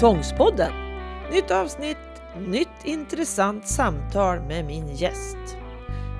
Tvångspodden. 0.00 0.72
Nytt 1.32 1.50
avsnitt, 1.50 1.96
nytt 2.38 2.84
intressant 2.84 3.68
samtal 3.68 4.40
med 4.40 4.64
min 4.64 4.96
gäst. 4.96 5.36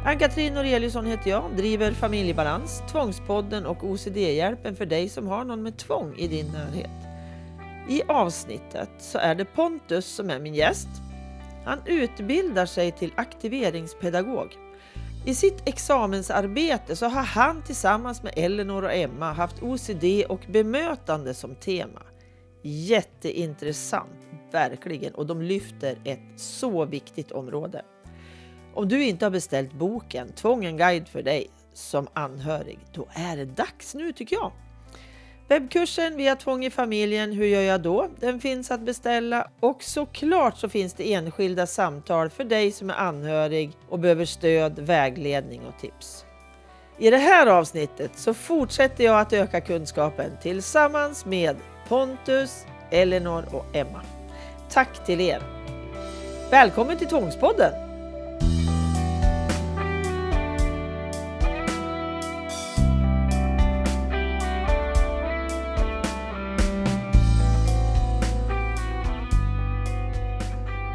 Ann-Katrin 0.04 0.54
Noreliusson 0.54 1.06
heter 1.06 1.30
jag, 1.30 1.56
driver 1.56 1.92
Familjebalans, 1.92 2.82
Tvångspodden 2.92 3.66
och 3.66 3.84
OCD-hjälpen 3.84 4.76
för 4.76 4.87
dig 4.87 5.08
som 5.08 5.26
har 5.26 5.44
någon 5.44 5.62
med 5.62 5.76
tvång 5.76 6.15
i 6.16 6.28
din 6.28 6.47
närhet. 6.47 6.90
I 7.88 8.02
avsnittet 8.08 8.90
så 8.98 9.19
är 9.19 9.34
det 9.34 9.44
Pontus 9.44 10.06
som 10.06 10.30
är 10.30 10.40
min 10.40 10.54
gäst. 10.54 10.88
Han 11.65 11.79
utbildar 11.87 12.66
sig 12.66 12.93
till 12.93 13.12
aktiveringspedagog. 13.16 14.56
I 15.24 15.34
sitt 15.34 15.69
examensarbete 15.69 16.97
så 16.97 17.06
har 17.06 17.23
han 17.23 17.62
tillsammans 17.62 18.23
med 18.23 18.33
Elinor 18.37 18.84
och 18.84 18.95
Emma 18.95 19.33
haft 19.33 19.62
OCD 19.62 20.05
och 20.29 20.41
bemötande 20.48 21.34
som 21.34 21.55
tema. 21.55 22.02
Jätteintressant, 22.69 24.29
verkligen, 24.52 25.15
och 25.15 25.27
de 25.27 25.43
lyfter 25.43 25.98
ett 26.05 26.41
så 26.41 26.84
viktigt 26.84 27.33
område. 27.33 27.83
Om 28.75 28.89
du 28.89 29.05
inte 29.05 29.25
har 29.25 29.30
beställt 29.30 29.73
boken 29.73 30.33
Tvång 30.33 30.65
en 30.65 30.77
guide 30.77 31.09
för 31.09 31.23
dig 31.23 31.51
som 31.73 32.09
anhörig, 32.12 32.79
då 32.92 33.09
är 33.12 33.37
det 33.37 33.45
dags 33.45 33.95
nu 33.95 34.12
tycker 34.12 34.37
jag. 34.37 34.52
Webbkursen 35.48 36.16
via 36.16 36.37
Tvång 36.37 36.65
i 36.65 36.70
familjen, 36.70 37.33
hur 37.33 37.47
gör 37.47 37.61
jag 37.61 37.83
då? 37.83 38.09
Den 38.20 38.41
finns 38.41 38.70
att 38.70 38.80
beställa 38.80 39.51
och 39.61 39.83
såklart 39.83 40.59
så 40.59 40.69
finns 40.69 40.95
det 40.95 41.12
enskilda 41.12 41.67
samtal 41.67 42.30
för 42.30 42.45
dig 42.45 42.73
som 42.73 42.91
är 42.91 42.95
anhörig 42.95 43.70
och 43.89 43.98
behöver 43.98 44.25
stöd, 44.25 44.78
vägledning 44.78 45.61
och 45.67 45.80
tips. 45.80 46.25
I 46.98 47.11
det 47.11 47.17
här 47.17 47.47
avsnittet 47.47 48.19
så 48.19 48.34
fortsätter 48.34 49.05
jag 49.05 49.20
att 49.20 49.33
öka 49.33 49.61
kunskapen 49.61 50.30
tillsammans 50.42 51.27
med 51.27 51.56
Pontus, 51.89 52.67
Elinor 52.91 53.45
och 53.53 53.77
Emma. 53.77 54.01
Tack 54.70 55.06
till 55.06 55.20
er! 55.20 55.42
Välkommen 56.51 56.98
till 56.98 57.09
Tvångspodden! 57.09 57.73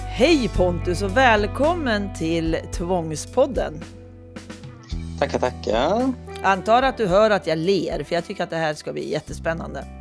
Hej 0.08 0.50
Pontus 0.56 1.02
och 1.02 1.18
välkommen 1.18 2.14
till 2.14 2.58
Tvångspodden! 2.72 3.84
Tackar, 5.20 5.40
tackar. 5.40 6.14
Antar 6.44 6.84
att 6.84 6.98
du 6.98 7.08
hör 7.08 7.30
att 7.30 7.48
jag 7.48 7.58
ler, 7.58 8.04
för 8.04 8.16
jag 8.16 8.26
tycker 8.26 8.44
att 8.44 8.50
det 8.50 8.56
här 8.56 8.74
ska 8.74 8.94
bli 8.94 9.12
jättespännande. 9.12 10.01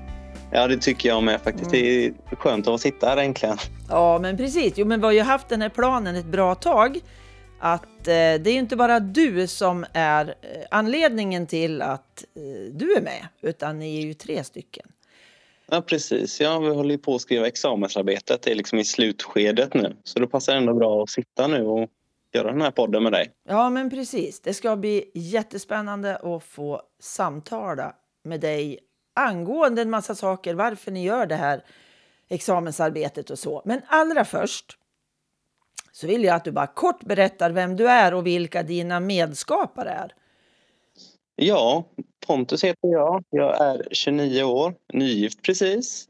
Ja, 0.53 0.69
det 0.69 0.77
tycker 0.77 1.09
jag 1.09 1.23
med 1.23 1.41
faktiskt. 1.41 1.73
Mm. 1.73 1.83
Det 1.83 2.07
är 2.07 2.37
skönt 2.37 2.69
att 2.69 2.81
sitta 2.81 3.09
här 3.09 3.17
äntligen. 3.17 3.57
Ja, 3.89 4.19
men 4.19 4.37
precis. 4.37 4.73
Jo, 4.77 4.87
men 4.87 5.01
vi 5.01 5.07
har 5.07 5.13
ju 5.13 5.21
haft 5.21 5.49
den 5.49 5.63
här 5.63 5.69
planen 5.69 6.17
ett 6.17 6.27
bra 6.27 6.55
tag. 6.55 7.01
Att 7.59 7.83
eh, 7.83 8.05
det 8.07 8.47
är 8.47 8.53
ju 8.53 8.59
inte 8.59 8.77
bara 8.77 9.01
du 9.01 9.47
som 9.47 9.87
är 9.93 10.27
eh, 10.29 10.35
anledningen 10.71 11.47
till 11.47 11.83
att 11.83 12.25
eh, 12.37 12.73
du 12.73 12.95
är 12.97 13.01
med, 13.01 13.27
utan 13.43 13.79
ni 13.79 13.99
är 13.99 14.03
ju 14.03 14.15
tre 14.15 14.45
stycken. 14.45 14.87
Ja, 15.71 15.83
precis. 15.83 16.41
Ja, 16.41 16.59
vi 16.59 16.69
håller 16.69 16.91
ju 16.91 16.99
på 16.99 17.15
att 17.15 17.21
skriva 17.21 17.47
examensarbetet. 17.47 18.43
Det 18.43 18.51
är 18.51 18.55
liksom 18.55 18.79
i 18.79 18.85
slutskedet 18.85 19.75
nu. 19.75 19.97
Så 20.05 20.19
det 20.19 20.27
passar 20.27 20.57
ändå 20.57 20.75
bra 20.75 21.03
att 21.03 21.11
sitta 21.11 21.47
nu 21.47 21.67
och 21.67 21.89
göra 22.35 22.53
den 22.53 22.63
här 22.63 22.71
podden 22.71 23.03
med 23.03 23.13
dig. 23.13 23.31
Ja, 23.49 23.71
men 23.71 23.91
precis. 23.91 24.41
Det 24.41 24.55
ska 24.55 24.77
bli 24.77 25.11
jättespännande 25.15 26.17
att 26.17 26.45
få 26.45 26.83
samtala 27.01 27.95
med 28.25 28.41
dig 28.41 28.79
angående 29.15 29.83
en 29.83 29.91
massa 29.91 30.15
saker, 30.15 30.55
varför 30.55 30.91
ni 30.91 31.05
gör 31.05 31.27
det 31.27 31.37
här 31.37 31.65
examensarbetet 32.29 33.31
och 33.31 33.39
så. 33.39 33.63
Men 33.65 33.83
allra 33.87 34.25
först 34.25 34.77
så 35.93 36.07
vill 36.07 36.25
jag 36.25 36.37
att 36.37 36.45
du 36.45 36.53
bara 36.53 36.67
kort 36.67 37.05
berättar 37.05 37.51
vem 37.51 37.77
du 37.77 37.89
är 37.89 38.15
och 38.15 38.27
vilka 38.27 38.63
dina 38.63 39.01
medskapare 39.01 39.91
är. 39.91 40.15
Ja, 41.37 41.85
Pontus 42.27 42.65
heter 42.65 42.89
jag. 42.89 43.25
Jag 43.31 43.61
är 43.61 43.89
29 43.91 44.43
år, 44.43 44.75
nygift 44.93 45.43
precis. 45.43 46.09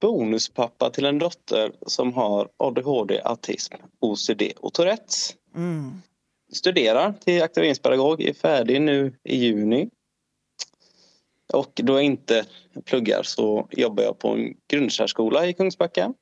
Bonuspappa 0.00 0.90
till 0.90 1.04
en 1.04 1.18
dotter 1.18 1.72
som 1.86 2.12
har 2.12 2.48
ADHD, 2.56 3.20
autism, 3.24 3.74
OCD 4.00 4.42
och 4.60 4.72
Tourettes. 4.72 5.34
Mm. 5.54 6.02
Studerar 6.52 7.14
till 7.24 7.42
aktiveringspedagog, 7.42 8.22
är 8.22 8.34
färdig 8.34 8.80
nu 8.80 9.12
i 9.24 9.36
juni. 9.36 9.90
Och 11.52 11.72
då 11.74 11.92
jag 11.92 12.02
inte 12.02 12.44
pluggar 12.84 13.22
så 13.22 13.68
jobbar 13.70 14.02
jag 14.02 14.18
på 14.18 14.28
en 14.28 14.54
grundsärskola 14.68 15.46
i 15.46 15.52
Kungsbacka. 15.52 16.14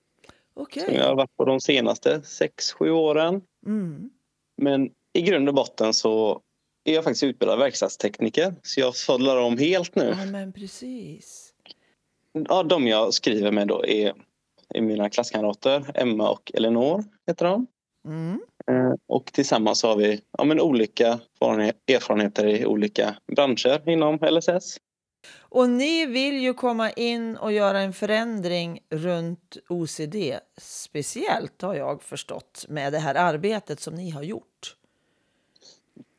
Okej. 0.55 0.85
Som 0.85 0.95
jag 0.95 1.05
har 1.05 1.15
varit 1.15 1.37
på 1.37 1.45
de 1.45 1.61
senaste 1.61 2.19
6-7 2.19 2.91
åren. 2.91 3.43
Mm. 3.67 4.11
Men 4.57 4.91
i 5.13 5.23
grund 5.23 5.49
och 5.49 5.55
botten 5.55 5.95
så 5.95 6.41
är 6.85 6.95
jag 6.95 7.05
faktiskt 7.05 7.23
utbildad 7.25 7.59
verkstadstekniker. 7.59 8.55
Så 8.63 8.81
jag 8.81 8.97
sadlar 8.97 9.37
om 9.37 9.59
helt 9.59 9.95
nu. 9.95 10.15
Ja, 10.19 10.27
men 10.27 10.53
precis. 10.53 11.55
Ja, 12.49 12.63
de 12.63 12.87
jag 12.87 13.15
skriver 13.15 13.51
med 13.51 13.69
då 13.69 13.87
är, 13.87 14.13
är 14.75 14.81
mina 14.81 15.11
klasskamrater 15.11 15.91
Emma 15.95 16.31
och 16.31 16.53
Elinor 16.55 17.05
heter 17.27 17.45
de. 17.45 17.67
Mm. 18.09 18.41
Eh, 18.67 18.95
Och 19.07 19.25
tillsammans 19.25 19.83
har 19.83 19.97
vi 19.97 20.21
ja, 20.39 20.45
men 20.45 20.61
olika 20.61 21.21
erfarenheter 21.87 22.47
i 22.47 22.67
olika 22.67 23.17
branscher 23.37 23.89
inom 23.89 24.19
LSS. 24.31 24.77
Och 25.39 25.71
ni 25.71 26.07
vill 26.07 26.43
ju 26.43 26.55
komma 26.55 26.91
in 26.91 27.37
och 27.37 27.53
göra 27.53 27.81
en 27.81 27.93
förändring 27.93 28.81
runt 28.91 29.57
OCD, 29.69 30.17
speciellt 30.57 31.63
har 31.63 31.75
jag 31.75 32.03
förstått 32.03 32.65
med 32.69 32.93
det 32.93 32.99
här 32.99 33.15
arbetet 33.15 33.81
som 33.81 33.95
ni 33.95 34.11
har 34.11 34.23
gjort. 34.23 34.77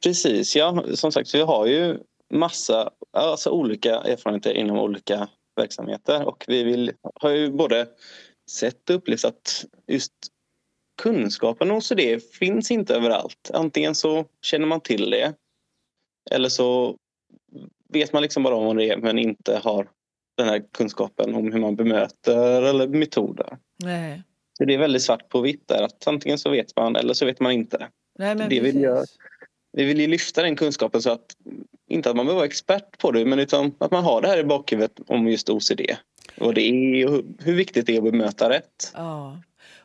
Precis, 0.04 0.56
ja. 0.56 0.84
Som 0.94 1.12
sagt, 1.12 1.36
vi 1.36 1.42
har 1.42 1.66
ju 1.66 2.00
massa 2.30 2.90
alltså 3.12 3.50
olika 3.50 3.96
erfarenheter 3.96 4.54
inom 4.54 4.80
olika 4.80 5.28
verksamheter 5.56 6.26
och 6.26 6.46
vi 6.48 6.64
vill, 6.64 6.92
har 7.16 7.30
ju 7.30 7.52
både 7.52 7.88
sett 8.50 8.90
och 8.90 8.96
upplevt 8.96 9.26
att 9.26 9.66
just 9.88 10.14
kunskapen 11.02 11.72
om 11.72 11.78
OCD 11.78 12.00
finns 12.40 12.72
inte 12.72 12.96
överallt. 12.96 13.52
Antingen 13.54 13.96
så 13.96 14.26
känner 14.42 14.66
man 14.66 14.82
till 14.82 15.10
det 15.10 15.34
eller 16.32 16.50
så 16.50 16.98
vet 17.94 18.14
man 18.14 18.22
liksom 18.22 18.44
bara 18.44 18.56
om 18.56 18.78
det 18.78 18.90
är 18.90 18.98
men 18.98 19.20
inte 19.20 19.58
har 19.58 19.88
den 20.38 20.48
här 20.48 20.64
kunskapen 20.74 21.36
om 21.36 21.52
hur 21.54 21.60
man 21.60 21.76
bemöter 21.76 22.62
eller 22.62 22.88
metoder. 22.88 23.58
Nej, 23.84 24.22
Så 24.58 24.66
det 24.66 24.74
är 24.74 24.78
väldigt 24.78 25.02
svart 25.02 25.30
på 25.30 25.42
vitt 25.42 25.68
där 25.68 25.82
att 25.84 26.08
antingen 26.08 26.38
så 26.38 26.50
vet 26.50 26.76
man 26.76 26.96
eller 26.96 27.14
så 27.14 27.26
vet 27.26 27.40
man 27.40 27.52
inte. 27.52 27.88
Nej 28.20 28.36
men 28.36 28.50
Det 28.50 28.60
vill 28.60 28.82
jag- 28.82 29.06
Vi 29.78 29.84
vill 29.84 30.00
ju 30.00 30.08
lyfta 30.08 30.42
den 30.44 30.56
kunskapen 30.56 31.02
så 31.02 31.10
att 31.12 31.26
inte 31.90 32.10
att 32.10 32.16
man 32.16 32.26
behöver 32.26 32.40
vara 32.40 32.46
expert 32.46 32.98
på 32.98 33.12
det 33.12 33.26
men 33.26 33.40
utan 33.40 33.72
att 33.78 33.92
man 33.92 34.04
har 34.04 34.22
det 34.22 34.28
här 34.28 34.38
i 34.38 34.44
bakhuvudet 34.44 35.00
om 35.08 35.28
just 35.28 35.50
OCD. 35.50 35.82
Vad 36.38 36.56
det 36.56 36.62
är 36.62 37.06
och 37.08 37.12
hur- 37.14 37.24
hur 37.40 37.56
viktigt 37.56 37.86
det 37.86 37.94
är 37.94 37.98
att 37.98 38.04
bemöta 38.04 38.50
rätt. 38.50 38.92
Ja. 38.94 39.38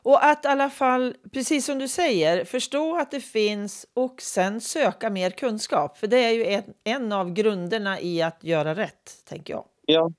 Och 0.08 0.24
att 0.24 0.44
i 0.44 0.48
alla 0.48 0.70
fall, 0.70 1.14
precis 1.32 1.66
som 1.66 1.78
du 1.78 1.88
säger, 1.88 2.44
förstå 2.44 2.96
att 2.96 3.10
det 3.10 3.20
finns 3.20 3.86
och 3.94 4.22
sen 4.22 4.60
söka 4.60 5.10
mer 5.10 5.30
kunskap. 5.30 5.98
För 5.98 6.06
det 6.06 6.16
är 6.24 6.30
ju 6.30 6.44
en, 6.46 6.62
en 6.84 7.12
av 7.12 7.32
grunderna 7.32 8.00
i 8.00 8.22
att 8.22 8.44
göra 8.44 8.74
rätt, 8.74 9.24
tänker 9.28 9.54
jag. 9.54 9.64
Ja, 9.86 10.12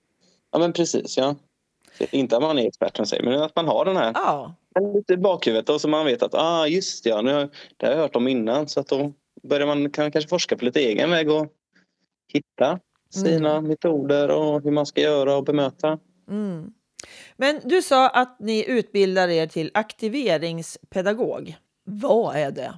ja 0.52 0.60
men 0.60 0.74
precis. 0.74 1.18
Ja. 1.18 1.36
Inte 2.12 2.36
att 2.38 2.42
man 2.42 2.60
är 2.60 2.68
expert 2.68 2.98
som 2.98 3.06
säger 3.06 3.24
men 3.24 3.42
att 3.42 3.56
man 3.56 3.68
har 3.68 3.86
den 3.86 3.98
här 3.98 4.12
Ja, 4.16 4.56
lite 4.96 5.14
i 5.14 5.18
bakhuvudet 5.18 5.70
och 5.70 5.82
så 5.82 5.88
man 5.88 6.06
vet 6.06 6.24
att 6.24 6.34
ah, 6.34 6.68
just 6.68 7.04
det, 7.04 7.10
ja, 7.10 7.22
nu, 7.22 7.34
har- 7.34 7.50
det 7.78 7.86
har 7.86 7.94
jag 7.94 8.00
hört 8.00 8.16
om 8.16 8.28
innan 8.28 8.68
så 8.68 8.80
att 8.80 8.88
då 8.88 9.14
börjar 9.44 9.68
man 9.68 9.92
kan, 9.92 10.12
kanske 10.12 10.30
forska 10.30 10.58
på 10.58 10.66
lite 10.66 10.80
egen 10.80 11.12
väg 11.12 11.32
och 11.32 11.48
hitta 12.34 12.80
sina 13.14 13.62
metoder 13.62 14.30
och 14.32 14.64
hur 14.64 14.72
man 14.72 14.86
ska 14.86 15.02
göra 15.02 15.36
och 15.36 15.44
bemöta. 15.44 16.00
Mm. 16.30 16.74
Men 17.38 17.62
du 17.64 17.82
sa 17.82 18.10
att 18.10 18.40
ni 18.40 18.66
utbildar 18.70 19.28
er 19.30 19.48
till 19.48 19.72
aktiveringspedagog. 19.74 21.56
Vad 21.84 22.36
är 22.36 22.52
det? 22.52 22.74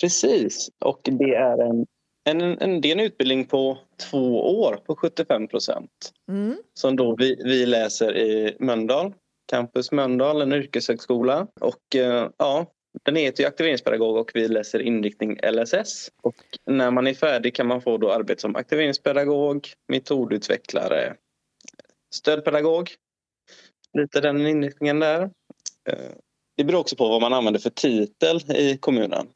Precis, 0.00 0.70
och 0.80 1.00
det 1.02 1.34
är 1.34 1.58
en, 1.58 1.86
en, 2.24 2.40
en, 2.40 2.80
det 2.80 2.88
är 2.88 2.92
en 2.92 3.00
utbildning 3.00 3.44
på 3.46 3.78
två 4.10 4.58
år 4.60 4.76
på 4.86 4.96
75 4.96 5.48
procent 5.48 6.12
Mm. 6.28 6.56
som 6.74 6.96
då 6.96 7.16
vi, 7.16 7.36
vi 7.44 7.66
läser 7.66 8.16
i 8.16 8.56
Mölndal, 8.60 9.14
Campus 9.50 9.92
Mölndal, 9.92 10.42
en 10.42 10.52
yrkeshögskola. 10.52 11.46
Och 11.60 11.96
eh, 11.96 12.30
ja, 12.36 12.66
den 13.02 13.16
heter 13.16 13.42
ju 13.42 13.48
aktiveringspedagog 13.48 14.16
och 14.16 14.30
vi 14.34 14.48
läser 14.48 14.82
inriktning 14.82 15.38
LSS. 15.52 16.10
Och 16.22 16.34
när 16.66 16.90
man 16.90 17.06
är 17.06 17.14
färdig 17.14 17.54
kan 17.54 17.66
man 17.66 17.82
få 17.82 17.98
då 17.98 18.12
arbete 18.12 18.40
som 18.40 18.56
aktiveringspedagog, 18.56 19.68
metodutvecklare, 19.88 21.14
stödpedagog. 22.14 22.90
Lite 23.96 24.20
den 24.20 24.46
inriktningen 24.46 25.00
där. 25.00 25.22
Eh, 25.88 26.10
Det 26.56 26.64
beror 26.64 26.80
också 26.80 26.96
på 26.96 27.08
vad 27.08 27.20
man 27.20 27.32
använder 27.32 27.60
för 27.60 27.70
titel 27.70 28.40
i 28.56 28.76
kommunen. 28.78 29.26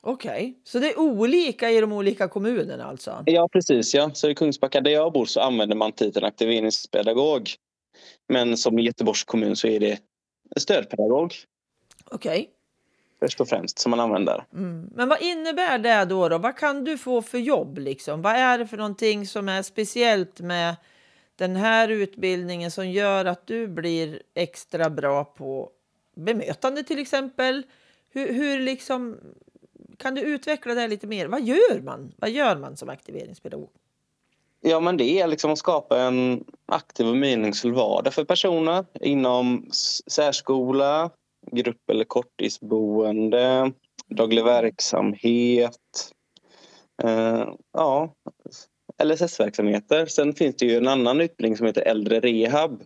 Okej, 0.00 0.58
så 0.64 0.78
det 0.78 0.88
är 0.92 0.98
olika 0.98 1.70
i 1.70 1.80
de 1.80 1.92
olika 1.92 2.28
kommunerna 2.28 2.84
alltså? 2.84 3.22
Ja, 3.26 3.48
precis. 3.52 3.94
Ja. 3.94 4.10
Så 4.14 4.30
i 4.30 4.34
Kungsbacka 4.34 4.80
där 4.80 4.90
jag 4.90 5.12
bor 5.12 5.24
så 5.26 5.40
använder 5.40 5.76
man 5.76 5.92
titeln 5.92 6.26
aktiveringspedagog. 6.26 7.50
Men 8.28 8.56
som 8.56 8.78
i 8.78 8.82
Göteborgs 8.82 9.24
kommun 9.24 9.56
så 9.56 9.68
är 9.68 9.80
det 9.80 9.98
stödpedagog 10.56 11.34
Okej. 12.04 12.50
först 13.20 13.40
och 13.40 13.48
främst 13.48 13.78
som 13.78 13.90
man 13.90 14.00
använder. 14.00 14.44
Mm. 14.52 14.90
Men 14.94 15.08
vad 15.08 15.22
innebär 15.22 15.78
det 15.78 16.04
då, 16.04 16.28
då? 16.28 16.38
Vad 16.38 16.56
kan 16.56 16.84
du 16.84 16.98
få 16.98 17.22
för 17.22 17.38
jobb? 17.38 17.78
Liksom? 17.78 18.22
Vad 18.22 18.32
är 18.32 18.58
det 18.58 18.66
för 18.66 18.76
någonting 18.76 19.26
som 19.26 19.48
är 19.48 19.62
speciellt 19.62 20.40
med 20.40 20.76
den 21.38 21.56
här 21.56 21.88
utbildningen 21.88 22.70
som 22.70 22.90
gör 22.90 23.24
att 23.24 23.46
du 23.46 23.66
blir 23.66 24.22
extra 24.34 24.90
bra 24.90 25.24
på 25.24 25.70
bemötande 26.14 26.82
till 26.82 26.98
exempel? 26.98 27.62
Hur, 28.10 28.32
hur 28.32 28.60
liksom, 28.60 29.16
kan 29.96 30.14
du 30.14 30.20
utveckla 30.20 30.74
det 30.74 30.88
lite 30.88 31.06
mer? 31.06 31.26
Vad 31.26 31.42
gör 31.42 31.80
man? 31.80 32.12
Vad 32.16 32.30
gör 32.30 32.56
man 32.56 32.76
som 32.76 32.88
aktiveringspedagog? 32.88 33.70
Ja, 34.60 34.80
men 34.80 34.96
det 34.96 35.20
är 35.20 35.26
liksom 35.26 35.52
att 35.52 35.58
skapa 35.58 36.00
en 36.00 36.44
aktiv 36.66 37.06
och 37.06 37.16
meningsfull 37.16 37.72
vardag 37.72 38.14
för 38.14 38.24
personer 38.24 38.84
inom 39.00 39.70
särskola, 40.06 41.10
grupp 41.52 41.90
eller 41.90 42.04
korttidsboende, 42.04 43.72
daglig 44.06 44.44
verksamhet, 44.44 46.12
eh, 47.02 47.48
ja, 47.72 48.14
LSS-verksamheter. 49.04 50.06
Sen 50.06 50.34
finns 50.34 50.56
det 50.56 50.66
ju 50.66 50.76
en 50.76 50.88
annan 50.88 51.20
utbildning 51.20 51.56
som 51.56 51.66
heter 51.66 51.82
äldre 51.82 52.20
rehab 52.20 52.84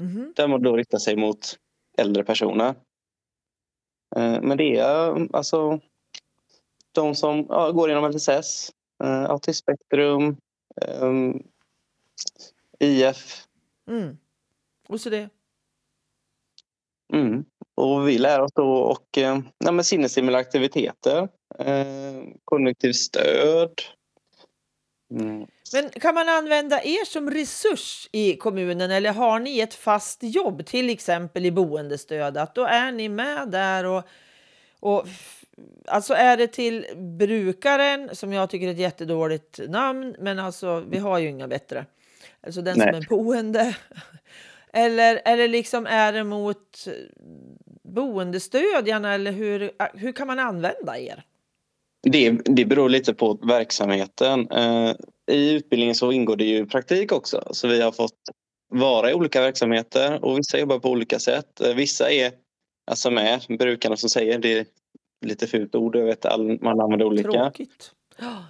Mhm. 0.00 0.32
där 0.36 0.48
man 0.48 0.62
då 0.62 0.76
riktar 0.76 0.98
sig 0.98 1.16
mot 1.16 1.58
äldre 1.98 2.24
personer. 2.24 2.74
Eh, 4.16 4.42
Men 4.42 4.56
det 4.58 4.76
är 4.76 5.28
alltså 5.36 5.80
de 6.92 7.14
som 7.14 7.46
ja, 7.48 7.70
går 7.70 7.90
inom 7.90 8.04
LSS, 8.10 8.70
eh, 9.04 9.24
autismspektrum, 9.24 10.36
eh, 10.82 11.34
IF. 12.78 13.44
Mm. 13.88 14.18
Och 14.88 15.00
så 15.00 15.10
det. 15.10 15.28
Mm. 17.12 17.44
Och 17.74 18.08
vi 18.08 18.18
lär 18.18 18.40
oss 18.40 18.52
då 18.52 18.72
och 18.72 19.18
eh, 19.18 19.40
ja, 19.58 19.82
sinnesstimulerande 19.82 20.46
aktiviteter, 20.48 21.28
eh, 21.58 22.24
kognitivt 22.44 22.96
stöd. 22.96 23.72
Mm. 25.10 25.46
Men 25.72 25.90
kan 25.90 26.14
man 26.14 26.28
använda 26.28 26.82
er 26.82 27.04
som 27.04 27.30
resurs 27.30 28.08
i 28.12 28.36
kommunen 28.36 28.90
eller 28.90 29.12
har 29.12 29.40
ni 29.40 29.60
ett 29.60 29.74
fast 29.74 30.18
jobb, 30.22 30.66
till 30.66 30.90
exempel 30.90 31.46
i 31.46 31.50
boendestöd? 31.50 32.36
Att 32.36 32.54
då 32.54 32.64
är 32.64 32.92
ni 32.92 33.08
med 33.08 33.48
där 33.48 33.84
och, 33.84 34.02
och 34.80 35.06
alltså 35.86 36.14
är 36.14 36.36
det 36.36 36.46
till 36.46 36.86
brukaren 36.96 38.16
som 38.16 38.32
jag 38.32 38.50
tycker 38.50 38.66
är 38.66 38.72
ett 38.72 38.78
jättedåligt 38.78 39.60
namn, 39.68 40.16
men 40.18 40.38
alltså 40.38 40.84
vi 40.88 40.98
har 40.98 41.18
ju 41.18 41.28
inga 41.28 41.48
bättre. 41.48 41.86
Alltså 42.40 42.62
den 42.62 42.74
som 42.74 42.84
Nej. 42.84 42.94
är 42.94 43.08
boende. 43.08 43.76
Eller, 44.72 45.20
eller 45.24 45.48
liksom 45.48 45.86
är 45.86 46.12
det 46.12 46.24
mot 46.24 46.86
boendestödjarna 47.82 49.14
eller 49.14 49.32
hur, 49.32 49.70
hur 49.94 50.12
kan 50.12 50.26
man 50.26 50.38
använda 50.38 50.98
er? 50.98 51.24
Det, 52.02 52.30
det 52.30 52.64
beror 52.64 52.88
lite 52.88 53.14
på 53.14 53.38
verksamheten. 53.42 54.50
Eh, 54.50 54.94
I 55.32 55.52
utbildningen 55.52 55.94
så 55.94 56.12
ingår 56.12 56.36
det 56.36 56.44
ju 56.44 56.66
praktik 56.66 57.12
också. 57.12 57.48
Så 57.50 57.68
vi 57.68 57.80
har 57.80 57.92
fått 57.92 58.18
vara 58.74 59.10
i 59.10 59.14
olika 59.14 59.40
verksamheter 59.40 60.24
och 60.24 60.38
vissa 60.38 60.58
jobbar 60.58 60.78
på 60.78 60.90
olika 60.90 61.18
sätt. 61.18 61.60
Eh, 61.60 61.74
Vissa 61.74 62.10
är 62.10 62.32
alltså 62.90 63.10
med 63.10 63.40
brukarna 63.48 63.96
som 63.96 64.10
säger 64.10 64.38
det 64.38 64.58
är 64.58 64.66
lite 65.26 65.46
fult 65.46 65.74
ord. 65.74 65.96
Jag 65.96 66.04
vet 66.04 66.26
all, 66.26 66.62
man 66.62 66.80
använder 66.80 67.06
olika. 67.06 67.30
Tråkigt. 67.30 67.92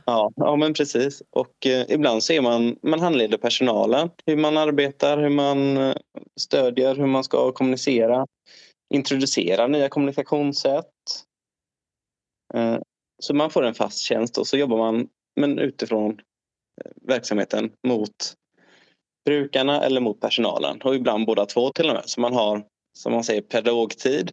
Ja, 0.07 0.33
ja 0.37 0.57
men 0.57 0.75
precis. 0.75 1.23
Och 1.31 1.67
eh, 1.67 1.85
ibland 1.89 2.23
så 2.23 2.33
är 2.33 2.41
man, 2.41 2.77
man 2.83 3.01
handleder 3.01 3.39
personalen. 3.39 4.11
Hur 4.27 4.37
man 4.37 4.57
arbetar, 4.57 5.19
hur 5.19 5.29
man 5.29 5.77
eh, 5.77 5.97
stödjer, 6.41 6.95
hur 6.95 7.07
man 7.07 7.25
ska 7.25 7.53
kommunicera. 7.53 8.27
Introducera 8.95 9.67
nya 9.67 9.89
kommunikationssätt. 9.89 10.87
Eh, 12.55 12.79
så 13.21 13.35
man 13.35 13.51
får 13.51 13.63
en 13.63 13.75
fast 13.75 13.99
tjänst 13.99 14.39
och 14.39 14.47
så 14.47 14.57
jobbar 14.57 14.79
man 14.79 15.09
men 15.41 15.59
utifrån 15.59 16.11
eh, 16.85 16.91
verksamheten 17.03 17.73
mot 17.87 18.35
brukarna 19.25 19.83
eller 19.85 20.01
mot 20.01 20.21
personalen. 20.21 20.83
Och 20.83 20.95
ibland 20.95 21.27
båda 21.27 21.47
två 21.47 21.71
till 21.71 21.89
och 21.89 21.95
med. 21.95 22.03
Så 22.07 22.21
man 22.21 22.35
har, 22.35 22.65
som 22.99 23.13
man 23.13 23.25
säger, 23.25 23.43
pedagogtid. 23.43 24.31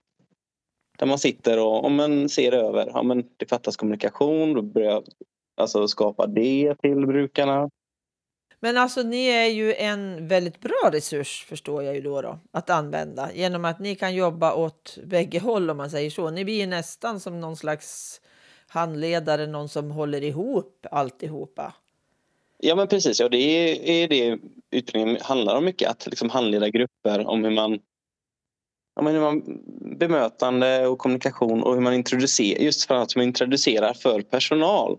Där 0.97 1.05
man 1.05 1.19
sitter 1.19 1.59
och 1.59 1.85
om 1.85 1.95
man 1.95 2.29
ser 2.29 2.51
över, 2.51 2.87
ja 2.93 3.03
men 3.03 3.25
det 3.37 3.45
fattas 3.45 3.77
kommunikation, 3.77 4.53
då 4.53 4.61
börjar 4.61 4.91
jag 4.91 5.03
alltså 5.61 5.87
skapa 5.87 6.27
det 6.27 6.75
till 6.81 7.07
brukarna. 7.07 7.69
Men 8.59 8.77
alltså 8.77 9.03
ni 9.03 9.27
är 9.27 9.47
ju 9.47 9.73
en 9.73 10.27
väldigt 10.27 10.59
bra 10.59 10.89
resurs 10.91 11.45
förstår 11.49 11.83
jag 11.83 11.95
ju 11.95 12.01
då, 12.01 12.21
då 12.21 12.39
att 12.51 12.69
använda 12.69 13.33
genom 13.33 13.65
att 13.65 13.79
ni 13.79 13.95
kan 13.95 14.15
jobba 14.15 14.53
åt 14.53 14.97
bägge 15.03 15.39
håll 15.39 15.69
om 15.69 15.77
man 15.77 15.89
säger 15.89 16.09
så. 16.09 16.29
Ni 16.29 16.45
blir 16.45 16.59
ju 16.59 16.65
nästan 16.65 17.19
som 17.19 17.41
någon 17.41 17.55
slags 17.55 18.21
handledare, 18.69 19.47
någon 19.47 19.69
som 19.69 19.91
håller 19.91 20.23
ihop 20.23 20.85
alltihopa. 20.91 21.73
Ja 22.59 22.75
men 22.75 22.87
precis, 22.87 23.19
ja, 23.19 23.29
det 23.29 23.37
är, 23.37 24.07
det 24.07 24.39
utbildningen 24.71 25.17
handlar 25.21 25.57
om 25.57 25.65
mycket. 25.65 25.89
Att 25.89 26.07
liksom 26.07 26.29
handleda 26.29 26.69
grupper 26.69 27.27
om 27.27 27.43
hur 27.43 27.51
man, 27.51 27.79
ja, 28.95 29.01
men 29.01 29.13
hur 29.13 29.21
man 29.21 29.43
bemötande 29.97 30.87
och 30.87 30.97
kommunikation 30.97 31.63
och 31.63 31.73
hur 31.73 31.81
man 31.81 31.93
introducerar, 31.93 32.59
just 32.59 32.85
för 32.85 32.95
att 32.95 33.15
man 33.15 33.25
introducerar 33.25 33.93
för 33.93 34.21
personal. 34.21 34.97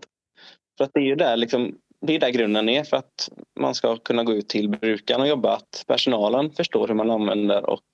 För 0.77 0.83
att 0.83 0.91
det 0.93 0.99
är 0.99 1.03
ju 1.03 1.15
där, 1.15 1.37
liksom, 1.37 1.77
det 2.01 2.15
är 2.15 2.19
där 2.19 2.29
grunden 2.29 2.69
är 2.69 2.83
för 2.83 2.97
att 2.97 3.29
man 3.59 3.75
ska 3.75 3.97
kunna 3.97 4.23
gå 4.23 4.33
ut 4.33 4.49
till 4.49 4.69
brukarna 4.69 5.23
och 5.23 5.29
jobba. 5.29 5.55
Att 5.55 5.83
personalen 5.87 6.51
förstår 6.51 6.87
hur 6.87 6.95
man 6.95 7.11
använder 7.11 7.69
och 7.69 7.85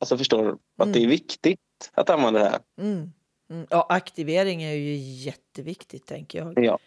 alltså 0.00 0.18
förstår 0.18 0.58
att 0.78 0.92
det 0.92 1.02
är 1.02 1.08
viktigt 1.08 1.60
att 1.92 2.10
använda 2.10 2.40
det 2.40 2.48
här. 2.50 2.60
Mm. 2.80 3.12
Mm. 3.50 3.66
Ja, 3.70 3.86
aktivering 3.88 4.62
är 4.62 4.74
ju 4.74 4.94
jätteviktigt 4.96 6.06
tänker 6.06 6.38
jag. 6.38 6.64
Ja. 6.64 6.78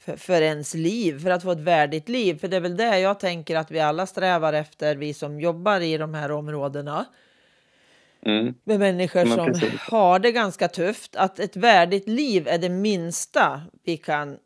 För, 0.00 0.16
för 0.16 0.42
ens 0.42 0.74
liv, 0.74 1.20
för 1.22 1.30
att 1.30 1.42
få 1.42 1.50
ett 1.50 1.60
värdigt 1.60 2.08
liv. 2.08 2.38
För 2.38 2.48
det 2.48 2.56
är 2.56 2.60
väl 2.60 2.76
det 2.76 2.98
jag 2.98 3.20
tänker 3.20 3.56
att 3.56 3.70
vi 3.70 3.80
alla 3.80 4.06
strävar 4.06 4.52
efter, 4.52 4.96
vi 4.96 5.14
som 5.14 5.40
jobbar 5.40 5.80
i 5.80 5.98
de 5.98 6.14
här 6.14 6.30
områdena. 6.30 7.06
Mm. 8.22 8.54
med 8.64 8.78
människor 8.78 9.24
som 9.24 9.70
har 9.90 10.18
det 10.18 10.32
ganska 10.32 10.68
tufft. 10.68 11.16
Att 11.16 11.38
ett 11.38 11.56
värdigt 11.56 12.08
liv 12.08 12.48
är 12.48 12.58
det 12.58 12.68
minsta 12.68 13.62
vi 13.84 13.96
kan 13.96 14.38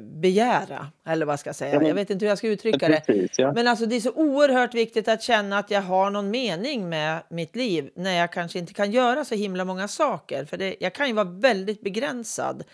begära. 0.00 0.86
Eller 1.06 1.26
vad 1.26 1.40
ska 1.40 1.48
jag 1.48 1.56
säga? 1.56 1.72
Ja, 1.72 1.78
men- 1.78 1.88
Jag 1.88 1.94
vet 1.94 2.10
inte 2.10 2.24
hur 2.24 2.28
jag 2.30 2.38
ska 2.38 2.48
uttrycka 2.48 2.88
det. 2.88 3.02
Precis, 3.06 3.30
ja. 3.38 3.52
Men 3.52 3.68
alltså 3.68 3.86
det 3.86 3.96
är 3.96 4.00
så 4.00 4.12
oerhört 4.12 4.74
viktigt 4.74 5.08
att 5.08 5.22
känna 5.22 5.58
att 5.58 5.70
jag 5.70 5.82
har 5.82 6.10
någon 6.10 6.30
mening 6.30 6.88
med 6.88 7.18
mitt 7.28 7.56
liv 7.56 7.90
när 7.94 8.12
jag 8.18 8.32
kanske 8.32 8.58
inte 8.58 8.74
kan 8.74 8.90
göra 8.92 9.24
så 9.24 9.34
himla 9.34 9.64
många 9.64 9.88
saker. 9.88 10.44
För 10.44 10.56
det, 10.56 10.76
jag 10.80 10.92
kan 10.94 11.06
ju 11.08 11.12
vara 11.12 11.28
väldigt 11.30 11.80
begränsad. 11.80 12.64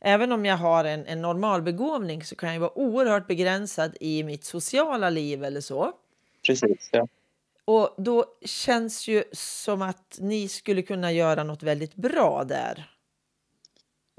Även 0.00 0.32
om 0.32 0.44
jag 0.46 0.56
har 0.56 0.84
en, 0.84 1.06
en 1.06 1.22
normal 1.22 1.62
begåvning 1.62 2.24
så 2.24 2.36
kan 2.36 2.52
jag 2.52 2.60
vara 2.60 2.78
oerhört 2.78 3.26
begränsad 3.26 3.96
i 4.00 4.22
mitt 4.22 4.44
sociala 4.44 5.10
liv 5.10 5.44
eller 5.44 5.60
så. 5.60 5.92
precis 6.46 6.88
ja. 6.92 7.08
Och 7.64 7.94
då 7.98 8.24
känns 8.44 9.08
ju 9.08 9.24
som 9.32 9.82
att 9.82 10.16
ni 10.20 10.48
skulle 10.48 10.82
kunna 10.82 11.12
göra 11.12 11.44
något 11.44 11.62
väldigt 11.62 11.94
bra 11.94 12.44
där. 12.44 12.90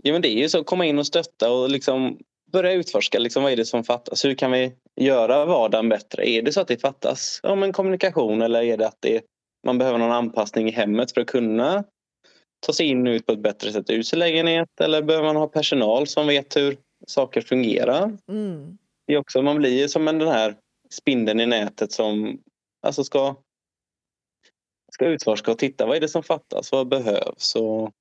Ja, 0.03 0.13
men 0.13 0.21
det 0.21 0.27
är 0.27 0.37
ju 0.37 0.49
så 0.49 0.59
att 0.59 0.65
komma 0.65 0.85
in 0.85 0.99
och 0.99 1.07
stötta 1.07 1.51
och 1.51 1.69
liksom 1.69 2.17
börja 2.51 2.73
utforska 2.73 3.19
liksom, 3.19 3.43
vad 3.43 3.51
är 3.51 3.57
det 3.57 3.65
som 3.65 3.83
fattas. 3.83 4.25
Hur 4.25 4.35
kan 4.35 4.51
vi 4.51 4.73
göra 4.95 5.45
vardagen 5.45 5.89
bättre? 5.89 6.29
Är 6.29 6.41
det 6.41 6.53
så 6.53 6.61
att 6.61 6.67
det 6.67 6.81
fattas 6.81 7.39
ja, 7.43 7.55
men 7.55 7.73
kommunikation 7.73 8.41
eller 8.41 8.63
är 8.63 8.77
det 8.77 8.87
att 8.87 8.97
det, 8.99 9.21
man 9.65 9.77
behöver 9.77 9.97
någon 9.97 10.11
anpassning 10.11 10.67
i 10.69 10.71
hemmet 10.71 11.11
för 11.11 11.21
att 11.21 11.27
kunna 11.27 11.83
ta 12.59 12.73
sig 12.73 12.85
in 12.85 13.07
och 13.07 13.11
ut 13.11 13.25
på 13.25 13.31
ett 13.31 13.39
bättre 13.39 13.71
sätt 13.71 13.89
ur 13.89 14.03
sin 14.03 14.19
lägenhet? 14.19 14.81
Eller 14.81 15.01
behöver 15.01 15.25
man 15.25 15.35
ha 15.35 15.47
personal 15.47 16.07
som 16.07 16.27
vet 16.27 16.57
hur 16.57 16.77
saker 17.07 17.41
fungerar? 17.41 18.17
Mm. 18.29 18.77
Det 19.07 19.13
är 19.13 19.17
också, 19.17 19.41
man 19.41 19.57
blir 19.57 19.81
ju 19.81 19.89
som 19.89 20.07
en, 20.07 20.19
den 20.19 20.27
här 20.27 20.55
spindeln 20.89 21.39
i 21.39 21.45
nätet 21.45 21.91
som 21.91 22.41
alltså 22.81 23.03
ska, 23.03 23.35
ska 24.93 25.05
utforska 25.05 25.51
och 25.51 25.57
titta 25.57 25.85
vad 25.85 25.97
är 25.97 26.01
det 26.01 26.09
som 26.09 26.23
fattas, 26.23 26.71
vad 26.71 26.87
behövs 26.87 27.55
och 27.55 27.91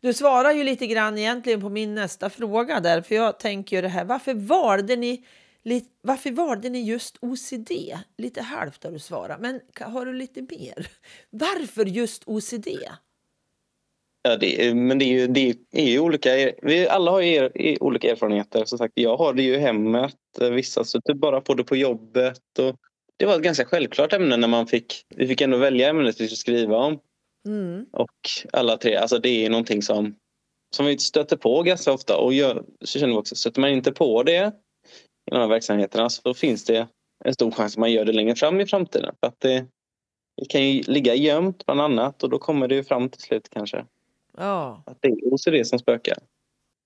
du 0.00 0.12
svarar 0.12 0.52
ju 0.52 0.64
lite 0.64 0.86
grann 0.86 1.18
egentligen 1.18 1.60
på 1.60 1.68
min 1.68 1.94
nästa 1.94 2.30
fråga 2.30 2.80
där, 2.80 3.02
för 3.02 3.14
jag 3.14 3.38
tänker 3.38 3.76
ju 3.76 3.82
det 3.82 3.88
här. 3.88 4.04
Varför 4.04 4.34
valde 4.34 4.96
ni, 4.96 5.24
varför 6.02 6.30
valde 6.30 6.68
ni 6.68 6.82
just 6.82 7.16
OCD? 7.20 7.70
Lite 8.18 8.42
halvt 8.42 8.84
har 8.84 8.90
du 8.92 8.98
svarat, 8.98 9.40
men 9.40 9.60
har 9.80 10.06
du 10.06 10.12
lite 10.12 10.42
mer? 10.42 10.86
Varför 11.30 11.84
just 11.84 12.22
OCD? 12.26 12.68
Ja, 14.22 14.36
det, 14.36 14.66
är- 14.68 14.74
men 14.74 14.98
det 14.98 15.04
är 15.04 15.08
ju, 15.20 15.26
det 15.26 15.54
är 15.72 15.88
ju 15.90 16.00
olika. 16.00 16.30
Vi 16.62 16.88
alla 16.88 17.10
har 17.10 17.20
ju 17.20 17.34
er, 17.34 17.82
olika 17.82 18.10
erfarenheter. 18.10 18.64
Som 18.64 18.78
sagt, 18.78 18.92
jag 18.96 19.16
har 19.16 19.34
det 19.34 19.42
ju 19.42 19.54
i 19.54 19.58
hemmet. 19.58 20.16
Vissa 20.52 20.84
stöter 20.84 21.12
typ 21.12 21.20
bara 21.20 21.40
på 21.40 21.54
det 21.54 21.64
på 21.64 21.76
jobbet. 21.76 22.58
Och 22.58 22.76
det 23.16 23.26
var 23.26 23.36
ett 23.36 23.42
ganska 23.42 23.64
självklart 23.64 24.12
ämne 24.12 24.36
när 24.36 24.48
man 24.48 24.66
fick... 24.66 25.04
Vi 25.16 25.26
fick 25.26 25.40
ändå 25.40 25.56
välja 25.56 25.88
ämnet 25.88 26.20
vi 26.20 26.26
skulle 26.28 26.36
skriva 26.36 26.76
om. 26.76 26.98
Mm. 27.46 27.86
Och 27.92 28.18
alla 28.52 28.76
tre, 28.76 28.96
alltså 28.96 29.18
det 29.18 29.46
är 29.46 29.50
någonting 29.50 29.82
som, 29.82 30.14
som 30.76 30.86
vi 30.86 30.98
stöter 30.98 31.36
på 31.36 31.62
ganska 31.62 31.92
ofta. 31.92 32.16
Och 32.16 32.32
gör, 32.32 32.64
så 32.84 32.98
känner 32.98 33.12
vi 33.12 33.18
också, 33.18 33.36
stöter 33.36 33.60
man 33.60 33.70
inte 33.70 33.92
på 33.92 34.22
det 34.22 34.52
i 35.26 35.30
de 35.30 35.36
här 35.36 35.48
verksamheterna 35.48 36.10
så 36.10 36.34
finns 36.34 36.64
det 36.64 36.88
en 37.24 37.34
stor 37.34 37.50
chans 37.50 37.74
att 37.74 37.78
man 37.78 37.92
gör 37.92 38.04
det 38.04 38.12
längre 38.12 38.34
fram 38.34 38.60
i 38.60 38.66
framtiden. 38.66 39.14
För 39.20 39.26
att 39.26 39.40
det, 39.40 39.66
det 40.36 40.44
kan 40.44 40.68
ju 40.68 40.82
ligga 40.82 41.14
gömt 41.14 41.66
bland 41.66 41.80
annat 41.80 42.22
och 42.22 42.30
då 42.30 42.38
kommer 42.38 42.68
det 42.68 42.74
ju 42.74 42.84
fram 42.84 43.08
till 43.08 43.22
slut 43.22 43.48
kanske. 43.50 43.86
Ja. 44.36 44.82
Att 44.86 44.98
det 45.00 45.08
är 45.08 45.34
OCD 45.34 45.66
som 45.66 45.78
spökar. 45.78 46.18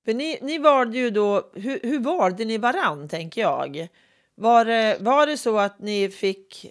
För 0.04 0.14
ni, 0.14 0.38
ni 0.42 0.58
valde 0.58 0.98
ju 0.98 1.10
då, 1.10 1.50
hur, 1.54 1.80
hur 1.82 2.00
valde 2.00 2.44
ni 2.44 2.58
varann 2.58 3.08
tänker 3.08 3.40
jag? 3.40 3.88
Var 4.34 4.64
det, 4.64 4.96
var 5.00 5.26
det 5.26 5.36
så 5.36 5.58
att 5.58 5.78
ni 5.78 6.08
fick 6.08 6.66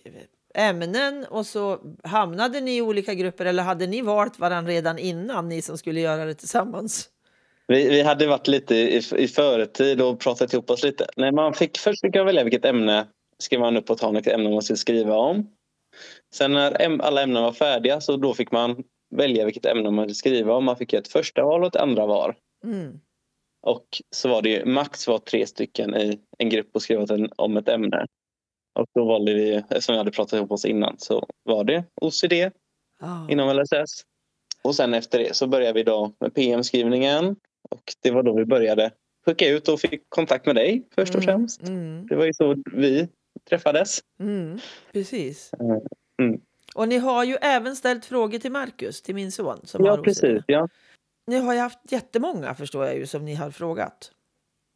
ämnen 0.54 1.26
och 1.30 1.46
så 1.46 1.80
hamnade 2.04 2.62
ni 2.62 2.78
i 2.78 2.82
olika 2.82 3.14
grupper 3.14 3.46
eller 3.46 3.64
hade 3.64 3.88
ni 3.88 4.02
valt 4.02 4.40
varandra 4.40 4.72
redan 4.72 5.00
innan 5.00 5.50
ni 5.50 5.62
som 5.62 5.78
skulle 5.78 6.00
göra 6.00 6.26
det 6.26 6.34
tillsammans? 6.34 7.10
Vi, 7.68 7.90
vi 7.90 8.02
hade 8.02 8.28
varit 8.28 8.48
lite 8.48 8.76
i, 8.76 9.02
i 9.18 9.28
förtid 9.28 10.02
och 10.02 10.20
pratat 10.20 10.54
ihop 10.54 10.70
oss 10.70 10.84
lite. 10.84 11.08
Nej, 11.18 11.32
man 11.32 11.54
fick, 11.54 11.78
först 11.78 12.02
fick 12.02 12.16
jag 12.16 12.26
välja 12.26 12.44
vilket 12.44 12.66
ämne 12.66 13.08
skrev 13.40 13.60
man 13.60 13.78
upp 13.78 13.86
på 13.86 13.96
tal 13.96 14.14
vilket 14.14 14.34
ämne 14.34 14.50
man 14.50 14.62
skulle 14.62 14.78
skriva 14.78 15.16
om. 15.16 15.50
Sen 16.34 16.54
när 16.54 17.02
alla 17.02 17.22
ämnen 17.22 17.44
var 17.44 17.52
färdiga 17.52 18.02
så 18.02 18.18
då 18.18 18.34
fick 18.34 18.52
man 18.52 18.84
välja 19.16 19.46
vilket 19.46 19.66
ämne 19.66 19.92
man 19.92 20.04
ville 20.04 20.16
skriva 20.16 20.54
om. 20.54 20.66
Man 20.66 20.78
fick 20.78 20.94
ett 20.94 21.08
första 21.08 21.44
val 21.44 21.62
och 21.62 21.68
ett 21.68 21.76
andra 21.76 22.06
val. 22.06 22.34
Mm. 22.64 23.00
Och 23.62 23.86
så 24.16 24.30
var 24.30 24.42
det 24.42 24.66
max 24.66 25.08
var 25.08 25.18
tre 25.18 25.48
stycken 25.48 25.96
i 25.96 26.20
en 26.38 26.50
grupp 26.50 26.70
och 26.74 26.82
skrev 26.82 27.28
om 27.36 27.58
ett 27.58 27.70
ämne. 27.70 28.06
Och 28.74 28.88
då 28.96 29.06
valde 29.06 29.34
vi, 29.34 29.54
eftersom 29.56 29.94
vi 29.94 29.98
hade 29.98 30.12
pratat 30.12 30.34
ihop 30.34 30.52
oss 30.52 30.66
innan, 30.66 30.96
så 30.98 31.28
var 31.44 31.64
det 31.64 31.84
OCD 32.02 32.34
Ah. 33.00 33.30
inom 33.30 33.50
LSS. 33.60 34.06
Och 34.62 34.76
sen 34.76 34.94
efter 34.94 35.20
det 35.20 35.36
så 35.36 35.48
började 35.48 35.74
vi 35.74 35.84
då 35.84 36.14
med 36.20 36.34
PM-skrivningen. 36.34 37.36
Och 37.70 37.94
det 38.02 38.12
var 38.12 38.24
då 38.24 38.34
vi 38.36 38.46
började 38.46 38.92
skicka 39.26 39.48
ut 39.50 39.68
och 39.68 39.80
fick 39.80 40.02
kontakt 40.10 40.46
med 40.46 40.56
dig 40.56 40.84
först 40.96 41.16
och 41.16 41.24
Mm, 41.24 41.26
främst. 41.36 41.62
Mm, 41.68 42.08
Det 42.08 42.16
var 42.16 42.26
ju 42.26 42.34
så 42.34 42.56
vi 42.74 43.08
träffades. 43.50 44.00
mm, 44.20 44.60
precis. 44.94 45.52
Mm. 46.20 46.42
Och 46.76 46.88
ni 46.88 46.98
har 46.98 47.24
ju 47.24 47.36
även 47.42 47.76
ställt 47.76 48.06
frågor 48.06 48.40
till 48.40 48.52
Marcus, 48.52 49.02
till 49.02 49.16
min 49.16 49.32
son. 49.32 49.60
Som 49.64 49.82
har 49.84 49.88
Ja, 49.92 49.94
OCD. 50.00 50.04
precis. 50.04 50.44
Ja. 50.48 50.68
Ni 51.28 51.36
har 51.38 51.54
ju 51.54 51.60
haft 51.60 51.92
jättemånga 51.92 52.56
förstår 52.56 52.86
jag 52.86 52.96
ju 52.98 53.08
som 53.08 53.26
ni 53.26 53.36
har 53.36 53.52
frågat. 53.52 54.12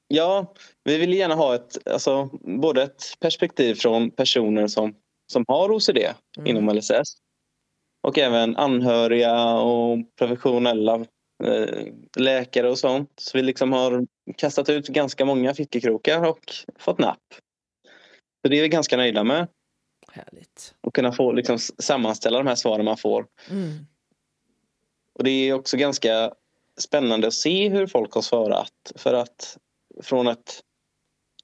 Ja, 0.07 0.53
vi 0.83 0.97
vill 0.97 1.13
gärna 1.13 1.35
ha 1.35 1.55
ett, 1.55 1.87
alltså, 1.87 2.29
både 2.41 2.83
ett 2.83 3.03
perspektiv 3.19 3.75
från 3.75 4.11
personer 4.11 4.67
som, 4.67 4.95
som 5.31 5.45
har 5.47 5.71
OCD 5.71 5.97
Mm. 6.37 6.47
inom 6.47 6.75
LSS 6.75 7.17
och 8.07 8.17
även 8.17 8.57
anhöriga 8.57 9.53
och 9.53 9.97
professionella 10.15 11.05
eh, 11.43 11.87
läkare 12.17 12.69
och 12.69 12.79
sånt. 12.79 13.11
Så 13.15 13.37
vi 13.37 13.43
liksom 13.43 13.71
har 13.71 14.07
kastat 14.37 14.69
ut 14.69 14.87
ganska 14.87 15.25
många 15.25 15.53
fickekrokar 15.53 16.23
och 16.23 16.53
fått 16.79 16.99
napp. 16.99 17.33
Så 18.41 18.49
det 18.49 18.57
är 18.57 18.61
vi 18.61 18.69
ganska 18.69 18.97
nöjda 18.97 19.23
med. 19.23 19.47
Härligt. 20.11 20.75
Och 20.81 20.95
kunna 20.95 21.11
få 21.11 21.31
liksom 21.31 21.57
sammanställa 21.59 22.37
de 22.37 22.47
här 22.47 22.55
svaren 22.55 22.85
man 22.85 22.97
får. 22.97 23.25
Mm. 23.49 23.85
Och 25.13 25.23
det 25.23 25.29
är 25.29 25.53
också 25.53 25.77
ganska 25.77 26.33
spännande 26.79 27.27
att 27.27 27.33
se 27.33 27.69
hur 27.69 27.87
folk 27.87 28.13
har 28.13 28.21
svarat. 28.21 28.91
För 28.95 29.13
att 29.13 29.57
från 30.01 30.27
ett... 30.27 30.59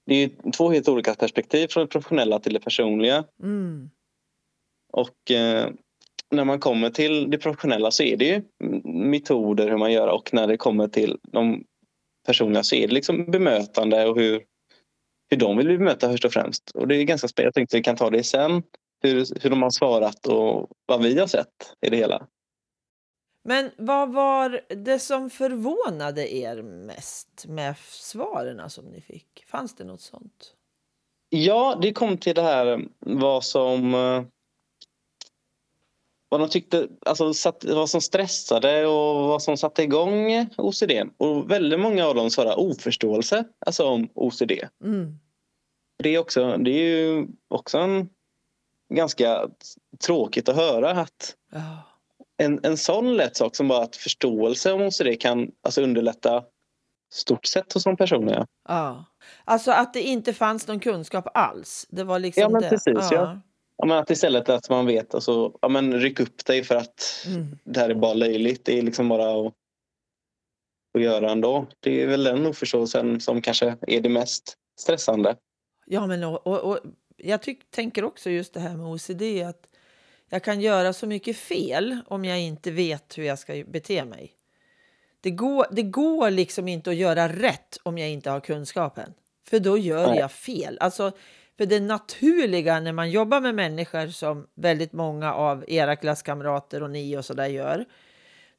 Det 0.05 0.15
är 0.15 0.51
två 0.51 0.71
helt 0.71 0.87
olika 0.87 1.13
perspektiv 1.15 1.67
från 1.67 1.81
det 1.81 1.87
professionella 1.87 2.39
till 2.39 2.53
det 2.53 2.59
personliga. 2.59 3.23
Mm. 3.43 3.89
Och 4.93 5.31
eh, 5.31 5.69
när 6.31 6.45
man 6.45 6.59
kommer 6.59 6.89
till 6.89 7.29
det 7.29 7.37
professionella 7.37 7.91
så 7.91 8.03
är 8.03 8.17
det 8.17 8.25
ju 8.25 8.41
metoder 8.83 9.69
hur 9.69 9.77
man 9.77 9.91
gör 9.91 10.07
och 10.07 10.33
när 10.33 10.47
det 10.47 10.57
kommer 10.57 10.87
till 10.87 11.17
de 11.31 11.63
personliga 12.25 12.63
så 12.63 12.75
är 12.75 12.87
det 12.87 12.93
liksom 12.93 13.31
bemötande 13.31 14.05
och 14.05 14.19
hur, 14.19 14.43
hur 15.29 15.37
de 15.37 15.57
vill 15.57 15.67
bli 15.67 15.77
bemötta 15.77 16.11
först 16.11 16.25
och 16.25 16.33
främst. 16.33 16.71
Och 16.71 16.87
det 16.87 16.97
är 16.97 17.03
ganska 17.03 17.27
spännande. 17.27 17.47
Jag 17.47 17.53
tänkte 17.53 17.77
vi 17.77 17.83
kan 17.83 17.95
ta 17.95 18.09
det 18.09 18.23
sen. 18.23 18.63
Hur, 19.01 19.43
hur 19.43 19.49
de 19.49 19.61
har 19.61 19.69
svarat 19.69 20.27
och 20.27 20.69
vad 20.85 21.03
vi 21.03 21.19
har 21.19 21.27
sett 21.27 21.73
i 21.85 21.89
det 21.89 21.97
hela. 21.97 22.27
Men 23.43 23.71
vad 23.77 24.13
var 24.13 24.61
det 24.69 24.99
som 24.99 25.29
förvånade 25.29 26.33
er 26.35 26.61
mest 26.61 27.45
med 27.47 27.75
svaren 27.77 28.69
som 28.69 28.85
ni 28.85 29.01
fick? 29.01 29.43
Fanns 29.47 29.75
det 29.75 29.83
något 29.83 30.01
sånt? 30.01 30.53
Ja, 31.29 31.79
det 31.81 31.93
kom 31.93 32.17
till 32.17 32.35
det 32.35 32.41
här 32.41 32.85
vad 32.99 33.43
som... 33.43 33.93
eh, 33.93 34.23
Vad 36.29 36.39
de 36.39 36.49
tyckte, 36.49 36.87
alltså 37.05 37.33
satt, 37.33 37.63
vad 37.63 37.89
som 37.89 38.01
stressade 38.01 38.85
och 38.87 39.27
vad 39.27 39.41
som 39.43 39.57
satte 39.57 39.83
igång 39.83 40.47
OCD. 40.57 40.91
Och 41.17 41.51
väldigt 41.51 41.79
många 41.79 42.05
av 42.05 42.15
dem 42.15 42.29
svarade 42.29 42.55
oförståelse, 42.55 43.43
alltså 43.65 43.85
om 43.85 44.09
OCD. 44.13 44.51
Mm. 44.83 45.19
Det 46.03 46.09
är, 46.15 46.19
också, 46.19 46.57
det 46.57 46.71
är 46.71 46.97
ju 46.97 47.27
också 47.47 47.77
en 47.77 48.09
ganska 48.89 49.49
tråkigt 50.05 50.49
att 50.49 50.55
höra 50.55 50.91
att 50.91 51.35
Ja. 51.51 51.77
En, 52.37 52.59
en 52.63 52.77
sån 52.77 53.17
lätt 53.17 53.35
sak 53.37 53.55
som 53.55 53.67
bara 53.67 53.83
att 53.83 53.95
förståelse 53.95 54.71
om 54.71 54.81
OCD 54.81 55.19
kan 55.19 55.51
alltså 55.63 55.81
underlätta 55.81 56.43
stort 57.13 57.45
sett 57.45 57.73
hos 57.73 57.83
de 57.83 57.97
personerna. 57.97 58.47
ja. 58.69 59.05
Alltså 59.45 59.71
att 59.71 59.93
det 59.93 60.01
inte 60.01 60.33
fanns 60.33 60.67
någon 60.67 60.79
kunskap 60.79 61.27
alls. 61.33 61.85
Det 61.89 62.03
var 62.03 62.19
liksom 62.19 62.41
Ja, 62.41 62.49
men 62.49 62.61
det. 62.61 62.69
precis, 62.69 62.93
ja. 63.11 63.39
Ja, 63.77 63.85
men 63.85 63.97
att 63.97 64.09
istället 64.09 64.49
att 64.49 64.69
man 64.69 64.85
vet, 64.85 65.15
alltså, 65.15 65.57
ja, 65.61 65.67
men 65.67 65.99
ryck 65.99 66.19
upp 66.19 66.45
dig 66.45 66.63
för 66.63 66.75
att 66.75 67.25
Mm. 67.27 67.57
det 67.63 67.79
här 67.79 67.89
är 67.89 67.95
bara 67.95 68.13
löjligt. 68.13 68.65
Det 68.65 68.77
är 68.77 68.81
liksom 68.81 69.09
bara 69.09 69.47
att, 69.47 69.53
att 70.97 71.01
göra 71.01 71.31
ändå. 71.31 71.67
Det 71.79 72.01
är 72.01 72.07
väl 72.07 72.23
den 72.23 72.45
oförståelsen 72.45 73.21
som 73.21 73.41
kanske 73.41 73.77
är 73.87 74.01
det 74.01 74.09
mest 74.09 74.57
stressande. 74.81 75.35
Ja, 75.85 76.07
men 76.07 76.23
och, 76.23 76.47
och, 76.47 76.59
och 76.59 76.79
jag 77.17 77.41
tyck, 77.41 77.71
tänker 77.71 78.03
också 78.03 78.29
just 78.29 78.53
det 78.53 78.59
här 78.59 78.75
med 78.77 78.85
OCD 78.85 79.21
att 79.49 79.67
jag 80.33 80.43
kan 80.43 80.61
göra 80.61 80.93
så 80.93 81.07
mycket 81.07 81.37
fel 81.37 81.97
om 82.07 82.25
jag 82.25 82.39
inte 82.39 82.71
vet 82.71 83.17
hur 83.17 83.23
jag 83.23 83.39
ska 83.39 83.63
bete 83.67 84.05
mig. 84.05 84.31
Det 85.21 85.31
går, 85.31 85.65
det 85.71 85.83
går 85.83 86.31
liksom 86.31 86.67
inte 86.67 86.89
att 86.89 86.95
göra 86.95 87.27
rätt 87.27 87.77
om 87.83 87.97
jag 87.97 88.09
inte 88.09 88.29
har 88.29 88.39
kunskapen. 88.39 89.13
För 89.49 89.59
då 89.59 89.77
gör 89.77 90.15
jag 90.15 90.31
fel. 90.31 90.77
Alltså, 90.79 91.11
för 91.57 91.65
det 91.65 91.79
naturliga 91.79 92.79
när 92.79 92.91
man 92.91 93.11
jobbar 93.11 93.41
med 93.41 93.55
människor 93.55 94.07
som 94.07 94.47
väldigt 94.55 94.93
många 94.93 95.33
av 95.33 95.65
era 95.67 95.95
klasskamrater 95.95 96.83
och 96.83 96.89
ni 96.89 97.17
och 97.17 97.25
så 97.25 97.33
där 97.33 97.47
gör. 97.47 97.85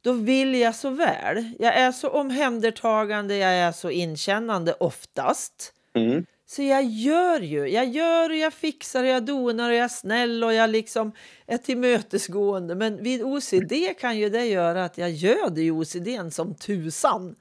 Då 0.00 0.12
vill 0.12 0.54
jag 0.54 0.74
så 0.74 0.90
väl. 0.90 1.52
Jag 1.58 1.74
är 1.74 1.92
så 1.92 2.08
omhändertagande, 2.08 3.36
jag 3.36 3.52
är 3.52 3.72
så 3.72 3.90
inkännande 3.90 4.72
oftast. 4.72 5.72
Mm. 5.94 6.26
Så 6.56 6.62
jag 6.62 6.84
gör 6.84 7.40
ju. 7.40 7.68
Jag 7.68 7.88
gör 7.88 8.30
och 8.30 8.36
jag 8.36 8.54
fixar 8.54 9.02
och 9.02 9.08
jag 9.08 9.24
donar 9.24 9.70
och 9.70 9.76
jag 9.76 9.84
är 9.84 9.88
snäll 9.88 10.44
och 10.44 10.54
jag 10.54 10.70
liksom 10.70 11.12
är 11.46 11.58
tillmötesgående. 11.58 12.74
Men 12.74 13.02
vid 13.02 13.22
OCD 13.22 13.72
kan 14.00 14.18
ju 14.18 14.28
det 14.28 14.46
göra 14.46 14.84
att 14.84 14.98
jag 14.98 15.10
göder 15.10 15.62
ju 15.62 15.70
OCDn 15.70 16.30
som 16.30 16.54
tusan. 16.54 17.36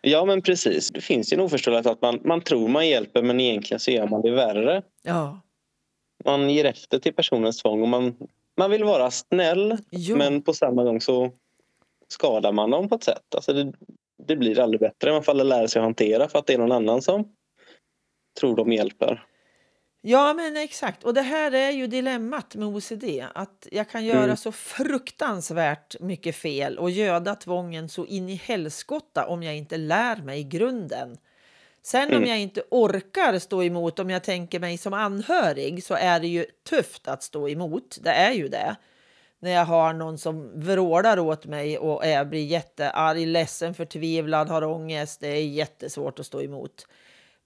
Ja, 0.00 0.24
men 0.24 0.42
precis. 0.42 0.90
Det 0.90 1.00
finns 1.00 1.32
ju 1.32 1.34
en 1.34 1.40
oförståelse 1.40 1.90
att 1.90 2.02
man, 2.02 2.20
man 2.24 2.40
tror 2.40 2.68
man 2.68 2.88
hjälper 2.88 3.22
men 3.22 3.40
egentligen 3.40 3.80
så 3.80 3.90
gör 3.90 4.06
man 4.06 4.22
det 4.22 4.30
värre. 4.30 4.82
Ja. 5.02 5.40
Man 6.24 6.50
ger 6.50 6.64
efter 6.64 6.98
till 6.98 7.14
personens 7.14 7.62
tvång 7.62 7.82
och 7.82 7.88
man, 7.88 8.16
man 8.56 8.70
vill 8.70 8.84
vara 8.84 9.10
snäll 9.10 9.76
Ja. 9.90 10.16
men 10.16 10.42
på 10.42 10.52
samma 10.52 10.84
gång 10.84 11.00
så 11.00 11.30
skadar 12.08 12.52
man 12.52 12.70
dem 12.70 12.88
på 12.88 12.94
ett 12.94 13.04
sätt. 13.04 13.34
Alltså 13.34 13.52
det, 13.52 13.72
det 14.26 14.36
blir 14.36 14.60
aldrig 14.60 14.80
bättre. 14.80 15.12
Man 15.12 15.22
får 15.22 15.34
lära 15.34 15.68
sig 15.68 15.80
att 15.80 15.84
hantera 15.84 16.28
för 16.28 16.38
att 16.38 16.46
det 16.46 16.54
är 16.54 16.58
någon 16.58 16.72
annan 16.72 17.02
som 17.02 17.34
tror 18.38 18.56
de 18.56 18.72
hjälper. 18.72 19.24
Ja, 20.00 20.34
men 20.34 20.56
exakt. 20.56 21.04
Och 21.04 21.14
det 21.14 21.22
här 21.22 21.52
är 21.54 21.70
ju 21.70 21.86
dilemmat 21.86 22.54
med 22.54 22.68
OCD. 22.68 23.04
Att 23.34 23.68
jag 23.72 23.90
kan 23.90 24.04
göra 24.04 24.24
Mm. 24.24 24.36
så 24.36 24.52
fruktansvärt 24.52 26.00
mycket 26.00 26.36
fel 26.36 26.78
och 26.78 26.90
göda 26.90 27.34
tvången 27.34 27.88
så 27.88 28.06
in 28.06 28.28
i 28.28 28.34
helskotta 28.34 29.26
om 29.26 29.42
jag 29.42 29.56
inte 29.56 29.76
lär 29.76 30.16
mig 30.16 30.44
grunden. 30.44 31.18
Sen 31.82 32.08
om 32.08 32.14
Mm. 32.16 32.28
jag 32.28 32.38
inte 32.38 32.62
orkar 32.70 33.38
stå 33.38 33.62
emot, 33.62 33.98
om 33.98 34.10
jag 34.10 34.24
tänker 34.24 34.60
mig 34.60 34.78
som 34.78 34.92
anhörig, 34.92 35.84
så 35.84 35.94
är 35.94 36.20
det 36.20 36.28
ju 36.28 36.44
tufft 36.68 37.08
att 37.08 37.22
stå 37.22 37.48
emot. 37.48 37.98
Det 38.02 38.10
är 38.10 38.32
ju 38.32 38.48
det. 38.48 38.76
När 39.40 39.50
jag 39.50 39.64
har 39.64 39.92
någon 39.92 40.18
som 40.18 40.60
vrålar 40.60 41.18
åt 41.18 41.46
mig 41.46 41.78
och 41.78 42.06
jag 42.06 42.28
blir 42.28 42.44
jättearg, 42.44 43.26
ledsen, 43.26 43.74
förtvivlad, 43.74 44.48
har 44.48 44.62
ångest. 44.64 45.20
Det 45.20 45.28
är 45.28 45.42
jättesvårt 45.44 46.18
att 46.18 46.26
stå 46.26 46.42
emot. 46.42 46.86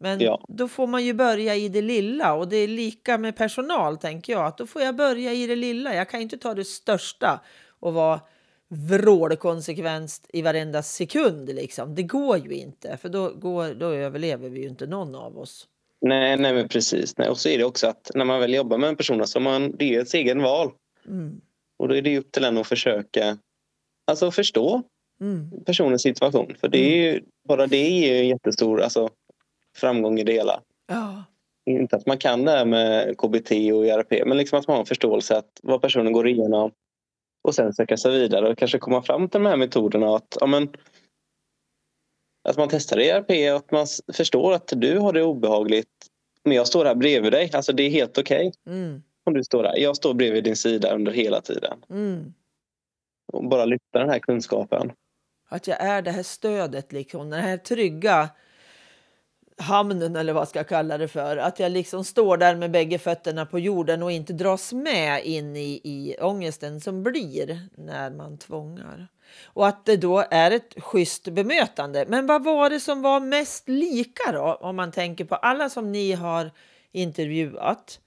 Men 0.02 0.21
Ja. 0.21 0.44
då 0.49 0.68
får 0.68 0.87
man 0.87 1.04
ju 1.04 1.14
börja 1.14 1.56
i 1.56 1.68
det 1.68 1.82
lilla 1.82 2.35
och 2.35 2.49
det 2.49 2.56
är 2.56 2.68
lika 2.68 3.18
med 3.18 3.37
personal 3.37 3.97
tänker 3.97 4.32
jag. 4.32 4.47
Att 4.47 4.59
då 4.59 4.66
får 4.66 4.82
jag 4.82 4.97
börja 4.97 5.32
i 5.32 5.47
det 5.47 5.56
lilla. 5.56 5.94
Jag 5.94 6.09
kan 6.11 6.21
inte 6.21 6.38
ta 6.38 6.54
det 6.54 6.64
största 6.64 7.40
och 7.80 7.94
vara 7.94 8.21
vrålkonsekvent 8.68 10.12
i 10.32 10.42
varenda 10.42 10.82
sekund 10.82 11.54
liksom. 11.54 11.94
Det 11.94 12.02
går 12.02 12.38
ju 12.38 12.54
inte 12.54 12.97
för 12.97 13.09
då, 13.09 13.30
går, 13.30 13.75
då 13.75 13.87
överlever 13.87 14.49
vi 14.49 14.61
ju 14.61 14.68
inte 14.68 14.87
någon 14.87 15.14
av 15.14 15.38
oss. 15.38 15.68
Nej, 16.00 16.37
nej 16.37 16.54
men 16.54 16.68
precis. 16.68 17.18
Nej. 17.18 17.28
Och 17.28 17.38
så 17.38 17.49
är 17.49 17.59
det 17.59 17.64
också 17.64 17.87
att 17.87 18.11
när 18.14 18.25
man 18.25 18.40
väl 18.40 18.54
jobbar 18.54 18.78
med 18.78 18.88
en 18.88 18.97
person 18.97 19.26
så 19.26 19.40
man, 19.40 19.76
det 19.78 19.94
är 19.94 20.02
ett 20.02 20.14
egen 20.14 20.42
val. 20.42 20.71
Mm. 21.09 21.40
Och 21.78 21.88
då 21.88 21.94
är 21.97 22.02
det 22.02 22.18
upp 22.18 22.32
till 22.32 22.44
en 22.44 22.59
att 22.59 22.66
försöka 22.66 23.38
alltså 24.06 24.30
förstå 24.30 24.82
Mm. 25.21 25.50
personens 25.66 26.02
situation. 26.02 26.54
För 26.61 26.68
det 26.68 26.78
är 26.78 27.12
ju, 27.12 27.21
bara 27.49 27.66
det 27.66 27.76
är 27.76 28.09
ju 28.09 28.18
en 28.18 28.28
jättestor 28.28 28.80
alltså, 28.80 29.11
framgång 29.76 30.19
i 30.19 30.25
det 30.25 30.33
hela. 30.33 30.62
Ja. 30.87 31.25
inte 31.67 31.97
att 31.97 32.07
man 32.07 32.19
kan 32.19 32.45
det 32.45 32.50
här 32.50 32.64
med 32.64 33.19
KBT 33.19 33.50
och 33.50 33.87
ERP, 33.87 34.26
men 34.26 34.38
liksom 34.38 34.59
att 34.59 34.69
man 34.69 34.75
har 34.75 34.81
en 34.81 34.87
förståelse 34.87 35.37
att 35.37 35.61
vad 35.62 35.83
personen 35.83 36.12
går 36.12 36.29
igenom 36.29 36.73
och 37.43 37.55
sen 37.55 37.73
söka 37.73 37.97
sig 37.97 38.12
vidare 38.12 38.49
och 38.49 38.59
kanske 38.59 38.79
komma 38.79 39.02
fram 39.02 39.29
till 39.29 39.43
de 39.43 39.49
här 39.49 39.57
metoderna. 39.57 40.17
Att, 40.17 40.37
ja, 40.41 40.47
men, 40.47 40.69
att 42.49 42.57
man 42.57 42.69
testar 42.71 42.99
ERP 42.99 43.31
och 43.31 43.57
att 43.57 43.71
man 43.71 43.87
förstår 44.12 44.52
att 44.52 44.73
du 44.76 44.99
har 44.99 45.12
det 45.12 45.23
obehagligt 45.23 46.12
men 46.45 46.57
jag 46.57 46.67
står 46.67 46.85
här 46.85 46.95
bredvid 46.95 47.33
dig. 47.33 47.50
Alltså 47.52 47.73
det 47.73 47.83
är 47.83 47.91
helt 47.91 48.19
okej. 48.19 48.49
Okay. 48.49 48.75
Mm. 48.75 49.02
Om 49.25 49.35
du 49.35 49.45
står 49.45 49.62
där. 49.62 49.76
Jag 49.76 49.97
står 49.97 50.14
bredvid 50.14 50.45
din 50.45 50.57
sida 50.57 50.95
under 50.95 51.12
hela 51.12 51.41
tiden. 51.41 51.85
Mm. 51.91 52.35
Och 53.33 53.49
bara 53.49 53.64
lyfta 53.64 53.99
den 53.99 54.09
här 54.09 54.19
kunskapen. 54.19 54.93
Att 55.49 55.67
jag 55.67 55.81
är 55.81 56.02
det 56.02 56.11
här 56.11 56.23
stödet, 56.23 56.93
liksom, 56.93 57.31
den 57.31 57.41
här 57.41 57.57
trygga 57.57 58.29
hamnen 59.56 60.16
eller 60.16 60.32
vad 60.32 60.49
ska 60.49 60.59
jag 60.59 60.68
kalla 60.68 60.99
det 60.99 61.09
för. 61.09 61.37
Att 61.37 61.59
jag 61.59 61.73
liksom 61.73 62.04
står 62.04 62.37
där 62.37 62.56
med 62.56 62.71
bägge 62.71 62.99
fötterna 62.99 63.47
på 63.47 63.59
jorden 63.59 64.02
och 64.02 64.12
inte 64.12 64.32
dras 64.32 64.73
med 64.73 65.25
in 65.25 65.56
i, 65.56 65.80
i 65.85 66.16
ångesten 66.21 66.80
som 66.80 67.02
blir 67.02 67.68
när 67.76 68.11
man 68.11 68.38
tvångar. 68.38 69.09
Och 69.44 69.66
att 69.66 69.85
det 69.85 69.97
då 69.97 70.25
är 70.30 70.50
ett 70.50 70.75
schysst 70.82 71.28
bemötande. 71.28 72.04
Men 72.09 72.26
vad 72.26 72.44
var 72.44 72.71
det 72.71 72.80
som 72.80 73.02
var 73.02 73.21
mest 73.21 73.68
lika 73.68 74.32
då? 74.32 74.59
Om 74.61 74.76
man 74.76 74.92
tänker 74.92 75.25
på 75.25 75.35
alla 75.35 75.68
som 75.68 75.92
ni 75.92 76.12
har 76.12 76.50
intervjuat. 76.92 78.00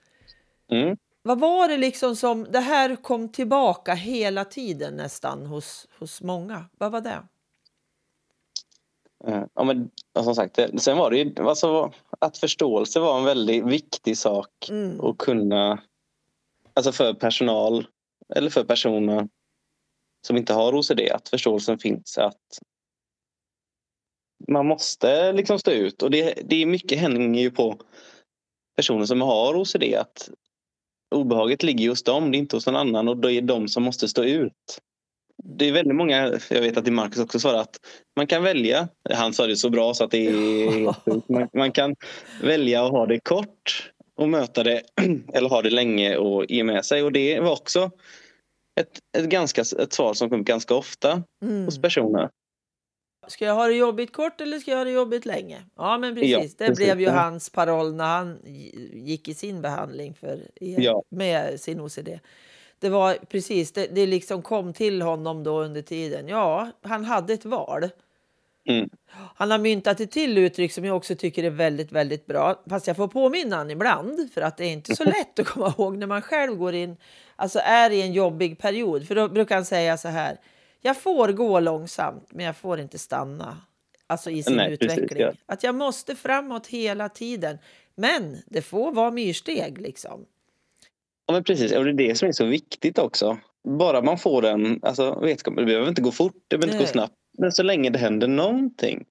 Mm. 0.72 0.98
Vad 1.24 1.40
var 1.40 1.68
det 1.68 1.78
liksom 1.78 2.16
som 2.16 2.48
det 2.52 2.60
här 2.60 2.96
kom 2.96 3.30
tillbaka 3.30 3.94
hela 3.94 4.46
tiden 4.46 4.94
nästan 4.94 5.46
hos, 5.46 5.88
hos 6.00 6.22
många? 6.22 6.66
Vad 6.78 6.92
var 6.92 7.02
det? 7.02 7.22
Eh, 9.28 9.44
ja, 9.54 9.64
men 9.64 9.90
som 10.20 10.36
sagt, 10.36 10.60
sen 10.78 10.98
var 10.98 11.12
det 11.12 11.18
ju 11.18 11.34
alltså, 11.40 11.94
att 12.20 12.38
förståelse 12.38 13.00
var 13.00 13.20
en 13.20 13.26
väldigt 13.26 13.66
viktig 13.66 14.18
sak 14.18 14.70
mm. 14.70 15.02
att 15.02 15.18
kunna, 15.18 15.82
alltså 16.74 16.92
för 16.92 17.14
personal 17.14 17.88
eller 18.36 18.50
för 18.50 18.64
personer 18.64 19.30
som 20.28 20.38
inte 20.38 20.54
har 20.54 20.76
OCD, 20.76 21.00
att 21.12 21.30
förståelsen 21.30 21.80
finns 21.80 22.18
att 22.18 22.60
man 24.48 24.68
måste 24.68 25.34
liksom 25.34 25.60
stå 25.60 25.72
ut 25.72 26.02
och 26.02 26.12
det, 26.12 26.40
det 26.46 26.62
är 26.62 26.66
mycket 26.66 27.00
hänger 27.00 27.42
ju 27.42 27.52
på 27.52 27.80
personer 28.76 29.06
som 29.06 29.22
har 29.22 29.56
OCD 29.56 29.84
att 29.96 30.30
obehaget 31.16 31.64
ligger 31.64 31.90
hos 31.90 32.04
dem, 32.04 32.32
det 32.32 32.38
är 32.38 32.40
inte 32.40 32.56
hos 32.56 32.66
någon 32.66 32.76
annan 32.76 33.08
och 33.08 33.18
det 33.18 33.34
är 33.34 33.42
de 33.42 33.68
som 33.68 33.84
måste 33.84 34.08
stå 34.08 34.24
ut 34.24 34.82
det 35.48 35.68
är 35.68 35.72
väldigt 35.72 35.96
många, 35.96 36.40
jag 36.50 36.62
vet 36.62 36.78
att 36.78 36.86
det 36.86 36.92
Marcus 36.92 37.20
också 37.20 37.40
svarade 37.40 37.62
att 37.62 37.78
man 38.16 38.28
kan 38.28 38.44
välja, 38.44 38.88
han 39.10 39.34
sa 39.34 39.48
det 39.48 39.56
så 39.56 39.70
bra 39.70 39.94
så 39.94 40.04
att 40.04 40.12
det 40.12 40.28
är 40.28 41.32
man, 41.34 41.50
man 41.54 41.72
kan 41.72 41.96
välja 42.42 42.86
att 42.86 42.92
ha 42.92 43.06
det 43.06 43.20
kort 43.20 43.92
och 44.16 44.30
möta 44.30 44.64
det 44.64 44.82
eller 45.34 45.50
ha 45.50 45.62
det 45.62 45.70
länge 45.70 46.18
och 46.18 46.46
ge 46.50 46.64
med 46.64 46.86
sig 46.86 47.04
och 47.04 47.12
det 47.12 47.40
var 47.40 47.52
också 47.52 47.92
ett, 48.80 49.00
ett, 49.18 49.26
ganska, 49.26 49.62
ett 49.62 49.94
svar 49.94 50.14
som 50.14 50.30
kom 50.30 50.44
ganska 50.44 50.76
ofta 50.76 51.24
mm. 51.44 51.66
hos 51.66 51.82
personer. 51.82 52.30
Ska 53.28 53.46
jag 53.46 53.56
ha 53.56 53.68
det 53.68 53.76
jobbigt 53.76 54.14
kort 54.14 54.42
eller 54.42 54.60
ska 54.60 54.72
jag 54.72 54.78
ha 54.78 54.86
det 54.86 54.92
jobbigt 54.92 55.26
länge? 55.26 55.64
Ja, 55.76 55.98
men 55.98 56.16
precis. 56.16 56.32
Ja, 56.32 56.40
det 56.40 56.58
precis. 56.58 56.76
blev 56.76 57.02
ju 57.02 57.10
hans 57.10 57.50
paroll 57.50 57.96
när 57.96 58.06
han 58.06 58.40
gick 58.94 59.28
i 59.28 59.34
sin 59.34 59.62
behandling 59.62 60.14
för, 60.14 60.40
ja. 60.60 61.04
med 61.10 61.60
sin 61.60 61.80
OCD 61.80 62.10
det 62.86 62.90
var 62.90 63.18
precis, 63.30 63.72
det, 63.72 63.88
det 63.88 64.06
liksom 64.06 64.42
kom 64.42 64.74
till 64.74 65.02
honom 65.02 65.44
då 65.44 65.62
under 65.62 65.82
tiden. 65.82 66.28
Ja, 66.28 66.72
han 66.82 67.06
hade 67.06 67.34
ett 67.34 67.46
val. 67.46 67.90
Mm. 68.68 68.90
Han 69.36 69.52
har 69.52 69.58
myntat 69.58 70.00
ett 70.00 70.12
till 70.12 70.38
uttryck 70.38 70.72
som 70.72 70.86
jag 70.86 70.98
också 70.98 71.16
tycker 71.16 71.44
är 71.44 71.50
väldigt, 71.50 71.92
väldigt 71.92 72.26
bra. 72.26 72.64
Fast 72.70 72.88
jag 72.88 72.96
får 72.96 73.08
påminna 73.08 73.58
honom 73.58 73.72
ibland 73.72 74.30
för 74.34 74.42
att 74.42 74.58
det 74.58 74.66
är 74.66 74.72
inte 74.72 74.96
så 74.96 75.04
lätt 75.04 75.40
att 75.40 75.48
komma 75.48 75.74
ihåg 75.78 75.98
när 75.98 76.08
man 76.08 76.22
själv 76.22 76.56
går 76.56 76.74
in, 76.74 76.98
alltså 77.36 77.60
är 77.60 77.90
i 77.90 78.02
en 78.02 78.14
jobbig 78.14 78.60
period. 78.60 79.08
För 79.08 79.16
då 79.16 79.28
brukar 79.28 79.56
han 79.56 79.66
säga 79.66 79.98
så 79.98 80.08
här. 80.08 80.38
Jag 80.82 80.98
får 80.98 81.28
gå 81.28 81.60
långsamt, 81.60 82.28
men 82.30 82.46
jag 82.46 82.58
får 82.58 82.80
inte 82.80 83.00
stanna. 83.00 83.58
Alltså 84.08 84.30
i 84.30 84.44
sin 84.44 84.56
Nej, 84.56 84.74
utveckling. 84.74 85.08
Precis, 85.08 85.22
ja. 85.22 85.34
Att 85.46 85.64
jag 85.64 85.76
måste 85.76 86.16
framåt 86.16 86.68
hela 86.68 87.10
tiden. 87.10 87.58
Men 87.96 88.38
det 88.46 88.62
får 88.62 88.92
vara 88.92 89.12
myrsteg 89.12 89.82
liksom. 89.82 90.26
Ja, 91.26 91.34
men 91.34 91.44
precis. 91.44 91.72
Och 91.72 91.84
det 91.86 91.90
är 91.90 91.94
det 91.94 92.16
som 92.16 92.28
är 92.28 92.32
så 92.32 92.46
viktigt 92.46 93.00
också. 93.00 93.38
Bara 93.80 94.02
man 94.02 94.18
får 94.18 94.42
den 94.42 94.80
alltså, 94.82 95.20
vetskapen. 95.20 95.56
Det 95.56 95.66
behöver 95.66 95.90
inte 95.90 96.02
gå 96.02 96.12
fort, 96.12 96.36
det 96.48 96.58
behöver 96.58 96.74
inte 96.74 96.86
gå 96.86 96.92
snabbt. 96.92 97.14
Men 97.38 97.52
så 97.52 97.64
länge 97.64 97.90
det 97.90 98.00
händer 98.00 98.28
någonting. 98.28 99.06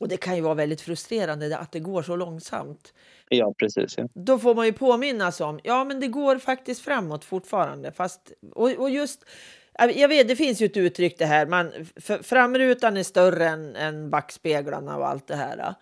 Och 0.00 0.08
det 0.08 0.16
kan 0.16 0.36
ju 0.36 0.42
vara 0.42 0.54
väldigt 0.54 0.80
frustrerande 0.80 1.58
att 1.58 1.72
det 1.72 1.80
går 1.80 2.02
så 2.02 2.16
långsamt. 2.16 2.94
Ja, 3.28 3.54
precis. 3.58 3.98
Ja. 3.98 4.08
Då 4.14 4.38
får 4.38 4.54
man 4.54 4.66
ju 4.66 4.72
påminnas 4.72 5.40
om, 5.40 5.60
ja 5.64 5.84
men 5.84 6.00
det 6.00 6.06
går 6.06 6.38
faktiskt 6.38 6.80
framåt 6.80 7.24
fortfarande. 7.24 7.92
Fast, 7.92 8.32
och, 8.52 8.70
och 8.70 8.90
just, 8.90 9.24
jag 9.78 10.08
vet, 10.08 10.28
det 10.28 10.36
finns 10.36 10.62
ju 10.62 10.66
ett 10.66 10.76
uttryck 10.76 11.18
det 11.18 11.26
här, 11.26 11.46
man, 11.46 11.72
framrutan 12.22 12.96
är 12.96 13.02
större 13.02 13.48
än, 13.48 13.76
än 13.76 14.10
backspeglarna 14.10 14.96
och 14.96 15.08
allt 15.08 15.26
det 15.26 15.36
här. 15.36 15.74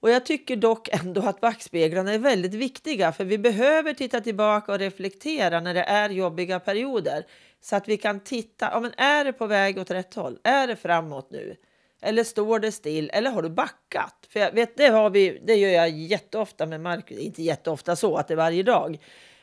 Och 0.00 0.10
jag 0.10 0.26
tycker 0.26 0.56
dock 0.56 0.88
ändå 0.92 1.20
att 1.20 1.40
backspeglarna 1.40 2.12
är 2.12 2.18
väldigt 2.18 2.54
viktiga 2.54 3.12
för 3.12 3.24
vi 3.24 3.38
behöver 3.38 3.92
titta 3.92 4.20
tillbaka 4.20 4.72
och 4.72 4.78
reflektera 4.78 5.60
när 5.60 5.74
det 5.74 5.82
är 5.82 6.10
jobbiga 6.10 6.60
perioder 6.60 7.26
så 7.60 7.76
att 7.76 7.88
vi 7.88 7.96
kan 7.96 8.20
titta. 8.20 8.68
Ja, 8.72 8.80
men 8.80 8.92
är 8.96 9.24
det 9.24 9.32
på 9.32 9.46
väg 9.46 9.78
åt 9.78 9.90
rätt 9.90 10.14
håll? 10.14 10.38
Är 10.42 10.66
det 10.66 10.76
framåt 10.76 11.30
nu? 11.30 11.56
Eller 12.00 12.24
står 12.24 12.58
det 12.58 12.72
still? 12.72 13.10
Eller 13.12 13.30
har 13.30 13.42
du 13.42 13.48
backat? 13.48 14.26
För 14.28 14.40
jag 14.40 14.52
vet, 14.52 14.76
det, 14.76 14.86
har 14.86 15.10
vi, 15.10 15.42
det 15.46 15.54
gör 15.54 15.70
jag 15.70 15.90
jätteofta 15.90 16.66
med 16.66 16.80
Marcus. 16.80 17.18
Inte 17.18 17.42
jätteofta 17.42 17.96
så 17.96 18.16
att 18.16 18.28
det 18.28 18.34
är 18.34 18.36
varje 18.36 18.62
dag. 18.62 18.98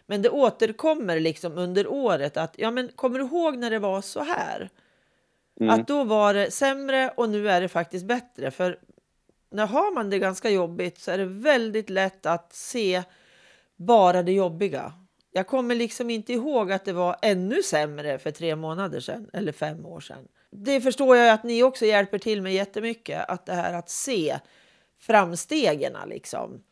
Men 0.05 0.21
det 0.21 0.29
återkommer 0.29 1.19
liksom 1.19 1.57
under 1.57 1.87
året 1.87 2.37
att 2.37 2.55
ja, 2.57 2.71
men 2.71 2.87
kommer 2.95 3.19
du 3.19 3.25
ihåg 3.25 3.57
när 3.57 3.71
det 3.71 3.79
var 3.79 4.01
så 4.01 4.23
här? 4.23 4.69
Mm. 5.59 5.69
Att 5.69 5.87
då 5.87 6.03
var 6.03 6.33
det 6.33 6.51
sämre 6.51 7.13
och 7.17 7.29
nu 7.29 7.49
är 7.49 7.61
det 7.61 7.67
faktiskt 7.67 8.05
bättre. 8.05 8.51
För 8.51 8.79
när 9.53 9.67
har 9.67 9.93
man 9.93 10.09
det 10.09 10.19
ganska 10.19 10.49
jobbigt 10.49 10.99
så 10.99 11.11
är 11.11 11.17
det 11.17 11.25
väldigt 11.25 11.89
lätt 11.89 12.25
att 12.25 12.53
se 12.53 13.03
bara 13.75 14.23
det 14.23 14.31
jobbiga. 14.31 14.93
Jag 15.31 15.47
kommer 15.47 15.75
liksom 15.75 16.09
inte 16.09 16.33
ihåg 16.33 16.71
att 16.71 16.85
det 16.85 16.93
var 16.93 17.15
ännu 17.21 17.63
sämre 17.63 18.19
för 18.19 18.31
tre 18.31 18.55
månader 18.55 18.99
sedan 18.99 19.29
eller 19.33 19.51
fem 19.51 19.85
år 19.85 19.99
sedan. 19.99 20.27
Det 20.51 20.81
förstår 20.81 21.17
jag 21.17 21.33
att 21.33 21.43
ni 21.43 21.63
också 21.63 21.85
hjälper 21.85 22.17
till 22.17 22.41
med 22.41 22.53
jättemycket. 22.53 23.29
Att 23.29 23.45
det 23.45 23.53
här 23.53 23.73
att 23.73 23.89
se 23.89 24.39
framstegen 24.99 25.93
liksom. 26.07 26.63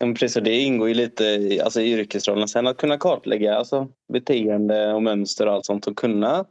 Ja, 0.00 0.14
precis, 0.14 0.44
det 0.44 0.58
ingår 0.58 0.88
ju 0.88 0.94
lite 0.94 1.24
i 1.24 1.60
alltså, 1.60 1.80
yrkesrollen. 1.80 2.48
Sen 2.48 2.66
att 2.66 2.76
kunna 2.76 2.98
kartlägga 2.98 3.56
alltså, 3.56 3.88
beteende 4.12 4.92
och 4.92 5.02
mönster 5.02 5.46
och 5.46 5.52
allt 5.52 5.66
sånt 5.66 5.86
och 5.86 5.96
kunna, 5.96 6.44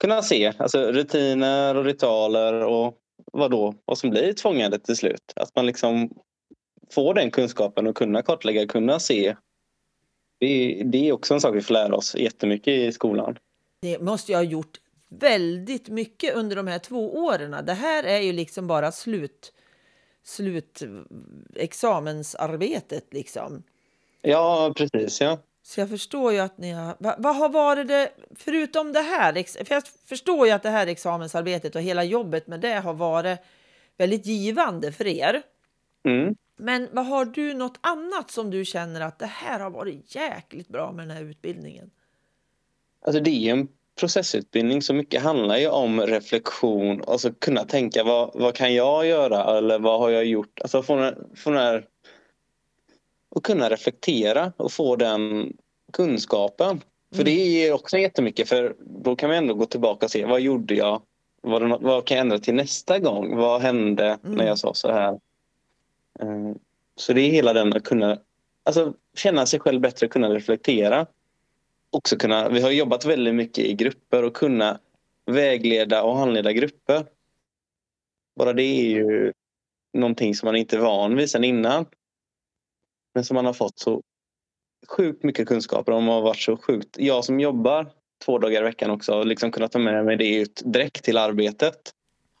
kunna 0.00 0.22
se 0.22 0.52
alltså, 0.58 0.92
rutiner 0.92 1.74
och 1.74 1.84
ritualer 1.84 2.64
och 2.64 2.98
vad 3.32 3.50
då, 3.50 3.74
vad 3.84 3.98
som 3.98 4.10
blir 4.10 4.32
tvångandet 4.32 4.84
till 4.84 4.96
slut. 4.96 5.32
Att 5.36 5.56
man 5.56 5.66
liksom 5.66 6.10
får 6.90 7.14
den 7.14 7.30
kunskapen 7.30 7.86
och 7.86 7.96
kunna 7.96 8.22
kartlägga, 8.22 8.66
kunna 8.66 9.00
se. 9.00 9.36
Det, 10.40 10.82
det 10.84 11.08
är 11.08 11.12
också 11.12 11.34
en 11.34 11.40
sak 11.40 11.54
vi 11.54 11.60
får 11.60 11.74
lära 11.74 11.96
oss 11.96 12.16
jättemycket 12.16 12.74
i 12.74 12.92
skolan. 12.92 13.38
Det 13.80 13.98
måste 13.98 14.32
jag 14.32 14.38
ha 14.38 14.44
gjort 14.44 14.80
väldigt 15.08 15.88
mycket 15.88 16.34
under 16.34 16.56
de 16.56 16.66
här 16.66 16.78
två 16.78 17.14
åren. 17.14 17.56
Det 17.66 17.74
här 17.74 18.04
är 18.04 18.20
ju 18.20 18.32
liksom 18.32 18.66
bara 18.66 18.92
slut 18.92 19.52
slutexamensarbetet 20.26 23.06
liksom. 23.10 23.62
Ja, 24.22 24.72
precis. 24.76 25.20
Ja. 25.20 25.38
Så 25.66 25.80
jag 25.80 25.88
förstår 25.88 26.32
ju 26.32 26.38
att 26.38 26.58
ni 26.58 26.72
har... 26.72 26.96
Vad, 26.98 27.22
vad 27.22 27.36
har 27.36 27.48
varit 27.48 27.88
det, 27.88 28.10
förutom 28.34 28.92
det 28.92 29.00
här, 29.00 29.64
för 29.64 29.74
jag 29.74 29.82
förstår 30.08 30.46
ju 30.46 30.52
att 30.52 30.62
det 30.62 30.70
här 30.70 30.86
examensarbetet 30.86 31.76
och 31.76 31.82
hela 31.82 32.04
jobbet 32.04 32.46
med 32.46 32.60
det 32.60 32.74
har 32.74 32.94
varit 32.94 33.38
väldigt 33.96 34.26
givande 34.26 34.92
för 34.92 35.06
er. 35.06 35.42
Mm. 36.04 36.34
Men 36.56 36.88
vad 36.92 37.06
har 37.06 37.24
du 37.24 37.54
något 37.54 37.78
annat 37.80 38.30
som 38.30 38.50
du 38.50 38.64
känner 38.64 39.00
att 39.00 39.18
det 39.18 39.26
här 39.26 39.60
har 39.60 39.70
varit 39.70 40.14
jäkligt 40.14 40.68
bra 40.68 40.92
med 40.92 41.08
den 41.08 41.16
här 41.16 41.24
utbildningen? 41.24 41.90
Alltså 43.04 43.22
det 43.22 43.30
är 43.30 43.52
en 43.52 43.68
processutbildning 44.00 44.82
så 44.82 44.94
mycket 44.94 45.22
handlar 45.22 45.56
ju 45.56 45.68
om 45.68 46.00
reflektion, 46.00 47.02
alltså 47.06 47.32
kunna 47.32 47.64
tänka 47.64 48.04
vad, 48.04 48.30
vad 48.34 48.54
kan 48.54 48.74
jag 48.74 49.06
göra 49.06 49.58
eller 49.58 49.78
vad 49.78 50.00
har 50.00 50.10
jag 50.10 50.24
gjort? 50.24 50.60
Alltså 50.60 50.82
få, 50.82 51.12
få 51.36 51.50
den 51.50 51.60
här 51.60 51.86
och 53.36 53.44
kunna 53.44 53.70
reflektera 53.70 54.52
och 54.56 54.72
få 54.72 54.96
den 54.96 55.52
kunskapen. 55.92 56.80
För 57.14 57.24
det 57.24 57.30
mm. 57.30 57.52
ger 57.52 57.72
också 57.72 57.98
jättemycket 57.98 58.48
för 58.48 58.76
då 58.78 59.16
kan 59.16 59.30
vi 59.30 59.36
ändå 59.36 59.54
gå 59.54 59.66
tillbaka 59.66 60.06
och 60.06 60.10
se 60.10 60.24
vad 60.24 60.40
gjorde 60.40 60.74
jag? 60.74 61.02
Vad, 61.42 61.82
vad 61.82 62.04
kan 62.04 62.16
jag 62.16 62.22
ändra 62.22 62.38
till 62.38 62.54
nästa 62.54 62.98
gång? 62.98 63.36
Vad 63.36 63.60
hände 63.60 64.18
mm. 64.24 64.36
när 64.36 64.46
jag 64.46 64.58
sa 64.58 64.74
så 64.74 64.92
här? 64.92 65.12
Eh, 66.20 66.52
så 66.96 67.12
det 67.12 67.20
är 67.20 67.30
hela 67.30 67.52
den 67.52 67.72
att 67.72 67.84
kunna 67.84 68.18
alltså, 68.62 68.94
känna 69.16 69.46
sig 69.46 69.60
själv 69.60 69.80
bättre, 69.80 70.08
kunna 70.08 70.34
reflektera. 70.34 71.06
Också 71.90 72.16
kunna, 72.16 72.48
vi 72.48 72.60
har 72.60 72.70
jobbat 72.70 73.04
väldigt 73.04 73.34
mycket 73.34 73.64
i 73.64 73.74
grupper 73.74 74.22
och 74.22 74.36
kunna 74.36 74.78
vägleda 75.26 76.02
och 76.02 76.16
handleda 76.16 76.52
grupper. 76.52 77.06
Bara 78.36 78.52
det 78.52 78.62
är 78.62 78.90
ju 78.90 79.32
någonting 79.92 80.34
som 80.34 80.46
man 80.46 80.56
inte 80.56 80.76
är 80.76 80.80
van 80.80 81.16
vid 81.16 81.30
sedan 81.30 81.44
innan. 81.44 81.86
Men 83.16 83.24
som 83.24 83.34
man 83.34 83.46
har 83.46 83.52
fått 83.52 83.78
så 83.78 84.02
sjukt 84.88 85.22
mycket 85.22 85.48
kunskaper 85.48 85.92
om 85.92 86.08
och 86.08 86.14
har 86.14 86.22
varit 86.22 86.40
så 86.40 86.56
sjukt. 86.56 86.96
Jag 86.98 87.24
som 87.24 87.40
jobbar 87.40 87.90
två 88.24 88.38
dagar 88.38 88.60
i 88.60 88.64
veckan 88.64 88.90
också 88.90 89.12
har 89.12 89.24
liksom 89.24 89.52
kunnat 89.52 89.72
ta 89.72 89.78
med 89.78 90.04
mig 90.04 90.16
det 90.16 90.36
ut 90.36 90.62
direkt 90.64 91.04
till 91.04 91.16
arbetet. 91.16 91.90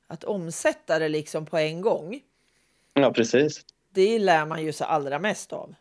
Att 0.06 0.24
omsätta 0.24 0.98
det 0.98 1.08
liksom 1.08 1.46
på 1.46 1.58
en 1.58 1.80
gång. 1.80 2.20
Ja, 2.94 3.12
precis. 3.12 3.64
Det 3.90 4.18
lär 4.18 4.46
man 4.46 4.64
ju 4.64 4.72
sig 4.72 4.86
allra 4.86 5.18
mest 5.18 5.52
av. 5.52 5.74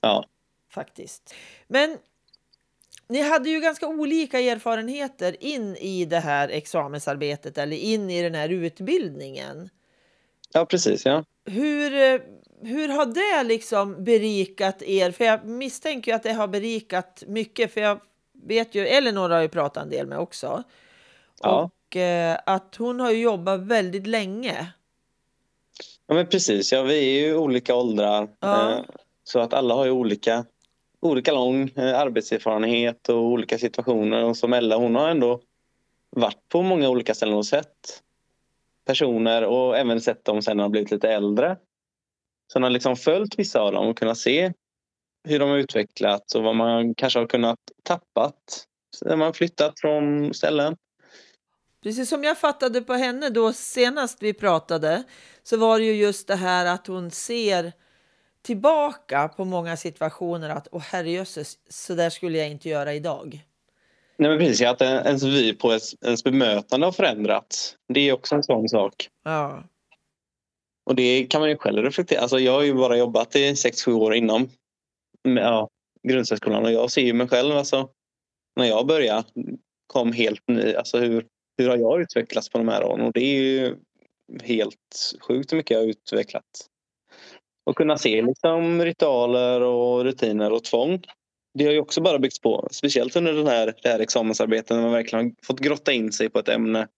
Ja. 0.00 0.24
Faktiskt. 0.70 1.34
Men 1.68 1.98
ni 3.08 3.22
hade 3.22 3.50
ju 3.50 3.60
ganska 3.60 3.86
olika 3.86 4.40
erfarenheter 4.40 5.44
in 5.44 5.76
i 5.76 6.04
det 6.04 6.20
här 6.20 6.48
examensarbetet 6.48 7.58
eller 7.58 7.76
in 7.76 8.10
i 8.10 8.22
den 8.22 8.34
här 8.34 8.48
utbildningen. 8.48 9.70
Ja, 10.52 10.66
precis. 10.66 11.04
Ja. 11.06 11.24
Hur, 11.44 11.94
eh, 11.94 12.20
hur 12.62 12.88
har 12.88 13.06
det 13.06 13.48
liksom 13.48 14.04
berikat 14.04 14.82
er? 14.82 15.10
För 15.10 15.24
jag 15.24 15.44
misstänker 15.44 16.14
att 16.14 16.22
det 16.22 16.32
har 16.32 16.48
berikat 16.48 17.22
mycket. 17.26 17.72
För 17.72 17.80
jag 17.80 18.00
vet 18.32 18.74
ju, 18.74 18.86
Elinor 18.86 19.30
har 19.30 19.40
ju 19.42 19.48
pratat 19.48 19.82
en 19.82 19.90
del 19.90 20.06
med 20.06 20.18
också. 20.18 20.62
Ja. 21.42 21.70
Och 21.88 21.96
eh, 21.96 22.38
att 22.46 22.76
hon 22.78 23.00
har 23.00 23.10
jobbat 23.10 23.60
väldigt 23.60 24.06
länge. 24.06 24.72
Ja, 26.06 26.14
men 26.14 26.26
precis. 26.26 26.72
Ja, 26.72 26.82
vi 26.82 26.98
är 26.98 27.26
ju 27.26 27.36
olika 27.36 27.74
åldrar. 27.74 28.28
Ja. 28.40 28.72
Eh, 28.72 28.78
så 29.24 29.40
att 29.40 29.54
alla 29.54 29.74
har 29.74 29.84
ju 29.84 29.90
olika, 29.90 30.44
olika 31.00 31.32
lång 31.32 31.70
eh, 31.76 31.98
arbetserfarenhet 32.00 33.08
och 33.08 33.22
olika 33.22 33.58
situationer. 33.58 34.24
Och 34.24 34.36
som 34.36 34.52
Ella, 34.52 34.76
hon 34.76 34.94
har 34.94 35.08
ändå 35.08 35.40
varit 36.10 36.48
på 36.48 36.62
många 36.62 36.88
olika 36.88 37.14
ställen 37.14 37.34
och 37.34 37.46
sett 37.46 38.02
personer 38.86 39.44
och 39.44 39.78
även 39.78 40.00
sett 40.00 40.24
dem 40.24 40.42
sen 40.42 40.56
när 40.56 40.64
de 40.64 40.72
blivit 40.72 40.90
lite 40.90 41.08
äldre. 41.08 41.56
Hon 42.54 42.62
har 42.62 42.70
liksom 42.70 42.96
följt 42.96 43.38
vissa 43.38 43.60
av 43.60 43.72
dem 43.72 43.88
och 43.88 43.98
kunnat 43.98 44.18
se 44.18 44.52
hur 45.28 45.38
de 45.38 45.50
har 45.50 45.56
utvecklats 45.56 46.34
och 46.34 46.42
vad 46.42 46.56
man 46.56 46.94
kanske 46.94 47.18
har 47.18 47.26
kunnat 47.26 47.58
tappat 47.82 48.64
när 49.04 49.16
man 49.16 49.34
flyttat 49.34 49.80
från 49.80 50.34
ställen. 50.34 50.76
Precis 51.82 52.08
som 52.08 52.24
jag 52.24 52.38
fattade 52.38 52.80
på 52.80 52.92
henne 52.92 53.30
då 53.30 53.52
senast 53.52 54.22
vi 54.22 54.34
pratade 54.34 55.02
så 55.42 55.56
var 55.56 55.78
det 55.78 55.84
ju 55.84 55.92
just 55.92 56.28
det 56.28 56.36
här 56.36 56.66
att 56.66 56.86
hon 56.86 57.10
ser 57.10 57.72
tillbaka 58.42 59.28
på 59.28 59.44
många 59.44 59.76
situationer 59.76 60.50
att 60.50 60.68
åh 60.72 60.82
herrejösses, 60.82 61.58
så 61.68 61.94
där 61.94 62.10
skulle 62.10 62.38
jag 62.38 62.48
inte 62.48 62.68
göra 62.68 62.94
idag. 62.94 63.44
Nej 64.16 64.30
men 64.30 64.38
precis, 64.38 64.66
att 64.66 64.80
ens 64.82 65.22
vy 65.22 65.54
på 65.54 65.68
ens, 65.68 65.94
ens 66.04 66.24
bemötande 66.24 66.86
har 66.86 66.92
förändrats. 66.92 67.76
Det 67.88 68.00
är 68.00 68.12
också 68.12 68.34
en 68.34 68.42
sån 68.42 68.68
sak. 68.68 69.08
Ja, 69.24 69.62
och 70.88 70.94
det 70.94 71.26
kan 71.26 71.40
man 71.40 71.50
ju 71.50 71.56
själv 71.56 71.82
reflektera. 71.82 72.20
Alltså 72.20 72.38
jag 72.38 72.52
har 72.52 72.62
ju 72.62 72.74
bara 72.74 72.96
jobbat 72.96 73.36
i 73.36 73.52
6-7 73.52 73.92
år 73.92 74.14
inom 74.14 74.48
ja, 75.22 75.68
grundsärskolan 76.08 76.64
och 76.64 76.72
jag 76.72 76.90
ser 76.90 77.02
ju 77.02 77.12
mig 77.12 77.28
själv 77.28 77.56
alltså, 77.56 77.88
när 78.56 78.66
jag 78.66 78.86
började 78.86 79.24
kom 79.86 80.12
helt 80.12 80.48
ny. 80.48 80.74
Alltså 80.74 80.98
hur, 80.98 81.26
hur 81.58 81.68
har 81.68 81.76
jag 81.76 82.00
utvecklats 82.00 82.48
på 82.48 82.58
de 82.58 82.68
här 82.68 82.84
åren? 82.84 83.06
Och 83.06 83.12
det 83.12 83.20
är 83.20 83.40
ju 83.40 83.76
helt 84.42 85.14
sjukt 85.20 85.52
hur 85.52 85.56
mycket 85.56 85.70
jag 85.70 85.80
har 85.80 85.88
utvecklats. 85.88 86.66
Och 87.66 87.76
kunna 87.76 87.98
se 87.98 88.22
liksom 88.22 88.84
ritualer 88.84 89.60
och 89.60 90.04
rutiner 90.04 90.52
och 90.52 90.64
tvång. 90.64 91.02
Det 91.54 91.64
har 91.64 91.72
ju 91.72 91.80
också 91.80 92.00
bara 92.00 92.18
byggts 92.18 92.40
på, 92.40 92.68
speciellt 92.70 93.16
under 93.16 93.32
den 93.32 93.46
här, 93.46 93.74
det 93.82 93.88
här 93.88 94.00
examensarbetet 94.00 94.70
när 94.70 94.82
man 94.82 94.92
verkligen 94.92 95.24
har 95.24 95.32
fått 95.46 95.60
grotta 95.60 95.92
in 95.92 96.12
sig 96.12 96.28
på 96.28 96.38
ett 96.38 96.48
ämne 96.48 96.88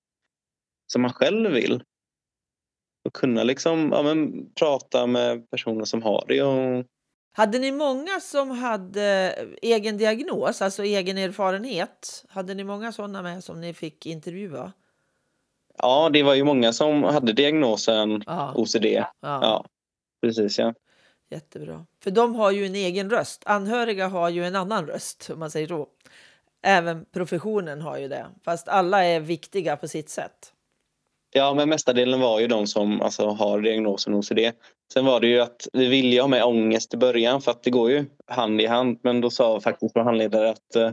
som 0.92 1.02
man 1.02 1.12
själv 1.12 1.50
vill. 1.50 1.82
Och 3.04 3.12
kunna 3.12 3.42
liksom, 3.42 3.90
ja, 3.92 4.02
men, 4.02 4.46
prata 4.54 5.06
med 5.06 5.50
personer 5.50 5.84
som 5.84 6.02
har 6.02 6.24
det. 6.28 6.42
Och, 6.42 6.84
Hade 7.32 7.58
ni 7.58 7.72
många 7.72 8.20
som 8.20 8.50
hade 8.50 9.34
egen 9.62 9.96
diagnos, 9.98 10.62
alltså 10.62 10.84
egen 10.84 11.18
erfarenhet? 11.18 12.24
Hade 12.28 12.54
ni 12.54 12.64
många 12.64 12.92
sådana 12.92 13.22
med 13.22 13.44
som 13.44 13.60
ni 13.60 13.74
fick 13.74 14.06
intervjua? 14.06 14.72
ja, 15.82 16.10
det 16.12 16.22
var 16.22 16.34
ju 16.34 16.44
många 16.44 16.72
som 16.72 17.02
hade 17.04 17.32
diagnosen 17.32 18.22
Ja, 18.26 18.52
OCD. 18.56 18.84
ja, 18.84 19.12
Ja, 19.20 19.64
precis 20.22 20.58
ja. 20.58 20.74
jättebra. 21.30 21.86
För 22.02 22.10
de 22.10 22.34
har 22.34 22.50
ju 22.50 22.66
en 22.66 22.74
egen 22.74 23.10
röst. 23.10 23.42
Anhöriga 23.46 24.08
har 24.08 24.28
ju 24.28 24.44
en 24.44 24.56
annan 24.56 24.86
röst, 24.86 25.30
om 25.32 25.38
man 25.38 25.50
säger 25.50 25.68
så. 25.68 25.88
Även 26.62 27.04
professionen 27.12 27.80
har 27.80 27.98
ju 27.98 28.08
det, 28.08 28.26
fast 28.44 28.68
alla 28.68 29.04
är 29.04 29.20
viktiga 29.20 29.76
på 29.76 29.88
sitt 29.88 30.08
sätt. 30.10 30.52
Ja, 31.32 31.54
men 31.54 31.68
mestadelen 31.68 32.20
var 32.20 32.40
ju 32.40 32.46
de 32.46 32.66
som 32.66 33.00
alltså, 33.00 33.26
har 33.26 33.60
diagnosen 33.60 34.14
OCD. 34.14 34.38
Sen 34.92 35.04
var 35.04 35.20
det 35.20 35.26
ju 35.26 35.40
att 35.40 35.68
vi 35.72 35.86
ville 35.88 36.20
ha 36.20 36.28
med 36.28 36.44
ångest 36.44 36.94
i 36.94 36.96
början 36.96 37.40
för 37.40 37.50
att 37.50 37.62
det 37.62 37.70
går 37.70 37.90
ju 37.90 38.04
hand 38.26 38.60
i 38.60 38.66
hand. 38.66 38.98
Men 39.02 39.20
då 39.20 39.30
sa 39.30 39.60
faktiskt 39.60 39.96
vår 39.96 40.02
handledare 40.02 40.50
att 40.50 40.76
eh, 40.76 40.90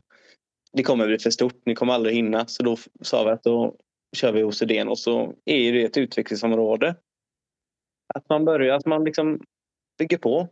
det 0.73 0.83
kommer 0.83 1.07
bli 1.07 1.19
för 1.19 1.29
stort, 1.29 1.61
ni 1.65 1.75
kommer 1.75 1.93
aldrig 1.93 2.15
hinna. 2.15 2.45
Så 2.47 2.63
då 2.63 2.77
sa 3.01 3.23
vi 3.23 3.29
att 3.29 3.43
då 3.43 3.75
kör 4.15 4.31
vi 4.31 4.43
OCD 4.43 4.71
och 4.89 4.99
så 4.99 5.33
är 5.45 5.73
det 5.73 5.83
ett 5.83 5.97
utvecklingsområde. 5.97 6.95
Att 8.13 8.29
man 8.29 8.45
börjar, 8.45 8.75
att 8.75 8.85
man 8.85 9.03
liksom 9.03 9.41
bygger 9.97 10.17
på 10.17 10.47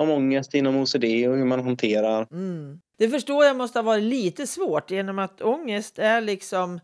om 0.00 0.10
ångest 0.10 0.54
inom 0.54 0.76
OCD 0.76 1.04
och 1.04 1.36
hur 1.36 1.44
man 1.44 1.64
hanterar. 1.64 2.26
Mm. 2.30 2.80
Det 2.98 3.08
förstår 3.08 3.44
jag 3.44 3.56
måste 3.56 3.78
ha 3.78 3.84
varit 3.84 4.02
lite 4.02 4.46
svårt 4.46 4.90
genom 4.90 5.18
att 5.18 5.42
ångest 5.42 5.98
är 5.98 6.20
liksom 6.20 6.80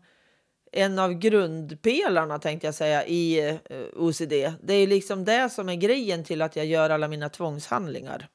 en 0.71 0.99
av 0.99 1.13
grundpelarna 1.13 2.39
tänkte 2.39 2.67
jag 2.67 2.75
säga 2.75 3.05
i 3.05 3.49
eh, 3.49 3.55
OCD. 3.95 4.33
Det 4.63 4.73
är 4.73 4.87
liksom 4.87 5.25
det 5.25 5.49
som 5.49 5.69
är 5.69 5.75
grejen 5.75 6.23
till 6.23 6.41
att 6.41 6.55
jag 6.55 6.65
gör 6.65 6.89
alla 6.89 7.07
mina 7.07 7.29
tvångshandlingar. 7.29 8.27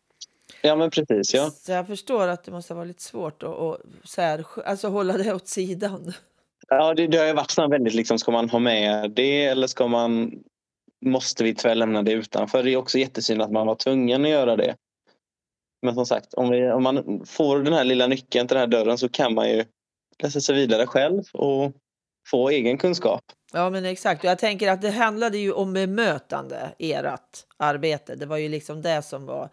Ja, 0.63 0.77
men 0.77 0.91
precis. 0.91 1.35
Ja. 1.35 1.51
Så 1.51 1.73
jag 1.73 1.87
förstår 1.87 2.29
att 2.29 2.45
det 2.45 2.53
måste 2.53 2.75
vara 2.75 2.85
lite 2.85 3.03
svårt 3.03 3.43
att, 3.43 3.49
att 3.49 3.81
så 4.05 4.21
här, 4.21 4.45
alltså 4.65 4.89
hålla 4.89 5.19
det 5.19 5.35
åt 5.35 5.49
sidan. 5.49 6.13
Ja, 6.69 6.95
det, 6.95 7.07
det 7.07 7.19
har 7.19 7.27
ju 7.27 7.33
varit 7.33 7.51
sån 7.51 7.71
väldigt 7.71 7.95
liksom, 7.95 8.19
ska 8.19 8.31
man 8.33 8.51
ha 8.51 8.59
med 8.59 9.11
det 9.11 9.45
eller 9.45 9.67
ska 9.67 9.87
man 9.87 10.33
måste 11.05 11.45
vi 11.45 11.55
tyvärr 11.55 11.75
lämna 11.75 12.03
det 12.03 12.13
utanför? 12.13 12.63
Det 12.63 12.71
är 12.73 12.77
också 12.77 12.99
jättesynd 12.99 13.43
att 13.43 13.53
man 13.53 13.67
var 13.67 13.75
tvungen 13.75 14.25
att 14.25 14.31
göra 14.31 14.57
det. 14.57 14.77
Men 15.83 15.95
som 15.95 16.07
sagt, 16.07 16.35
om, 16.35 16.51
vi, 16.51 16.71
om 16.71 16.83
man 16.83 17.23
får 17.27 17.59
den 17.59 17.73
här 17.73 17.85
lilla 17.85 18.07
nyckeln 18.07 18.49
till 18.49 18.55
den 18.55 18.61
här 18.61 18.79
dörren 18.79 18.99
så 18.99 19.09
kan 19.09 19.35
man 19.35 19.51
ju 19.51 19.65
läsa 20.23 20.41
sig 20.41 20.55
vidare 20.55 20.87
själv 20.87 21.23
och 21.33 21.73
få 22.27 22.51
egen 22.51 22.79
kunskap. 22.79 23.23
Ja, 23.53 23.71
men 23.71 23.85
exakt. 23.85 24.25
Jag 24.25 24.39
tänker 24.39 24.71
att 24.71 24.83
det 24.83 24.91
handlade 24.91 25.39
ju 25.39 25.53
om 25.53 25.73
bemötande, 25.73 26.75
ert 26.79 27.45
arbete. 27.57 28.15
Det 28.15 28.27
var 28.27 28.37
ju 28.37 28.49
liksom 28.49 28.83
det 28.83 29.03
som 29.03 29.27
var 29.27 29.51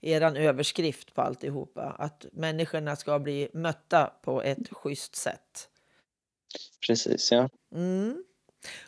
eran 0.00 0.36
överskrift 0.36 1.14
på 1.14 1.22
alltihopa. 1.22 1.96
Att 1.98 2.26
människorna 2.32 2.96
ska 2.96 3.18
bli 3.18 3.48
mötta 3.52 4.12
på 4.22 4.42
ett 4.42 4.68
schysst 4.70 5.16
sätt. 5.16 5.68
Precis, 6.86 7.32
ja. 7.32 7.48
Mm. 7.74 8.24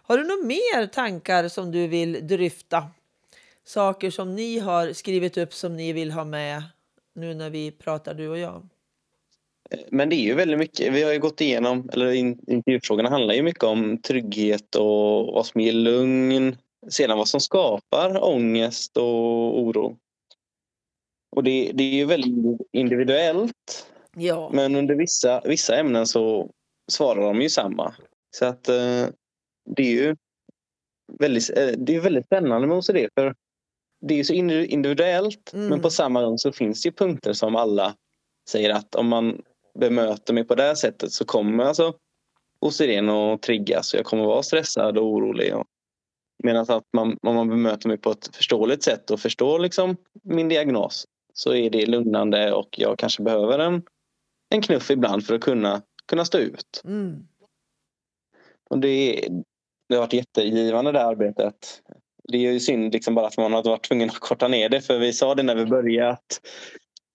Har 0.02 0.18
du 0.18 0.24
några 0.24 0.42
mer 0.42 0.86
tankar 0.86 1.48
som 1.48 1.72
du 1.72 1.86
vill 1.86 2.26
dryfta? 2.26 2.90
Saker 3.64 4.10
som 4.10 4.34
ni 4.34 4.58
har 4.58 4.92
skrivit 4.92 5.38
upp 5.38 5.54
som 5.54 5.76
ni 5.76 5.92
vill 5.92 6.10
ha 6.10 6.24
med 6.24 6.62
nu 7.14 7.34
när 7.34 7.50
vi 7.50 7.70
pratar 7.70 8.14
du 8.14 8.28
och 8.28 8.38
jag? 8.38 8.68
Men 9.90 10.08
det 10.08 10.16
är 10.16 10.22
ju 10.22 10.34
väldigt 10.34 10.58
mycket, 10.58 10.92
vi 10.92 11.02
har 11.02 11.12
ju 11.12 11.18
gått 11.18 11.40
igenom, 11.40 11.90
eller 11.92 12.12
in- 12.12 12.40
intervjufrågorna 12.46 13.08
handlar 13.10 13.34
ju 13.34 13.42
mycket 13.42 13.64
om 13.64 13.98
trygghet 14.02 14.74
och 14.74 15.26
vad 15.34 15.46
som 15.46 15.60
ger 15.60 15.72
lugn. 15.72 16.56
Sedan 16.88 17.18
vad 17.18 17.28
som 17.28 17.40
skapar 17.40 18.24
ångest 18.24 18.96
och 18.96 19.60
oro. 19.62 19.96
Och 21.36 21.44
det, 21.44 21.70
det 21.74 21.84
är 21.84 21.94
ju 21.94 22.04
väldigt 22.04 22.60
individuellt. 22.72 23.86
Ja, 24.16 24.50
Men 24.52 24.76
under 24.76 24.94
vissa, 24.94 25.40
vissa 25.44 25.76
ämnen 25.76 26.06
så 26.06 26.50
svarar 26.90 27.22
de 27.22 27.42
ju 27.42 27.48
samma. 27.50 27.94
Så 28.36 28.44
att 28.44 28.68
eh, 28.68 29.06
det 29.76 29.82
är 29.82 29.90
ju 29.90 30.16
väldigt, 31.18 31.50
eh, 31.58 31.66
det 31.66 31.94
är 31.96 32.00
väldigt 32.00 32.26
spännande 32.26 32.66
med 32.66 32.76
OCD. 32.76 32.96
För 33.14 33.34
det 34.00 34.14
är 34.14 34.18
ju 34.18 34.24
så 34.24 34.32
indi- 34.32 34.66
individuellt 34.66 35.52
Mm. 35.54 35.68
men 35.68 35.80
på 35.80 35.90
samma 35.90 36.22
gång 36.22 36.38
så 36.38 36.52
finns 36.52 36.82
det 36.82 36.86
ju 36.88 36.92
punkter 36.92 37.32
som 37.32 37.56
alla 37.56 37.94
säger 38.50 38.70
att 38.70 38.94
om 38.94 39.08
man 39.08 39.42
bemöter 39.78 40.34
mig 40.34 40.44
på 40.44 40.54
det 40.54 40.76
sättet 40.76 41.12
så 41.12 41.24
kommer 41.24 41.64
alltså 41.64 41.94
OCD 42.60 43.08
att 43.08 43.42
triggas 43.42 43.94
och 43.94 43.98
jag 43.98 44.06
kommer 44.06 44.24
vara 44.24 44.42
stressad 44.42 44.98
och 44.98 45.06
orolig. 45.06 45.56
Och, 45.56 45.66
medan 46.44 46.66
att 46.68 46.84
man, 46.92 47.16
om 47.22 47.34
man 47.34 47.48
bemöter 47.48 47.88
mig 47.88 47.98
på 47.98 48.10
ett 48.10 48.36
förståeligt 48.36 48.82
sätt 48.82 49.10
och 49.10 49.20
förstår 49.20 49.58
liksom 49.58 49.96
min 50.22 50.48
diagnos 50.48 51.06
så 51.32 51.54
är 51.54 51.70
det 51.70 51.86
lugnande 51.86 52.52
och 52.52 52.78
jag 52.78 52.98
kanske 52.98 53.22
behöver 53.22 53.58
en, 53.58 53.82
en 54.50 54.62
knuff 54.62 54.90
ibland 54.90 55.26
för 55.26 55.34
att 55.34 55.40
kunna, 55.40 55.82
kunna 56.06 56.24
stå 56.24 56.38
ut. 56.38 56.82
mm. 56.84 57.28
Och 58.70 58.78
det, 58.78 59.28
det 59.88 59.94
har 59.94 60.02
varit 60.02 60.12
jättegivande 60.12 60.92
det 60.92 60.98
här 60.98 61.06
arbetet. 61.06 61.82
Det 62.32 62.38
är 62.38 62.52
ju 62.52 62.60
synd 62.60 62.92
liksom 62.92 63.14
bara 63.14 63.26
att 63.26 63.36
man 63.36 63.52
har 63.52 63.62
varit 63.62 63.88
tvungen 63.88 64.10
att 64.10 64.18
korta 64.18 64.48
ner 64.48 64.68
det 64.68 64.80
för 64.80 64.98
vi 64.98 65.12
sa 65.12 65.34
det 65.34 65.42
när 65.42 65.54
vi 65.54 65.66
började 65.66 66.10
att 66.10 66.40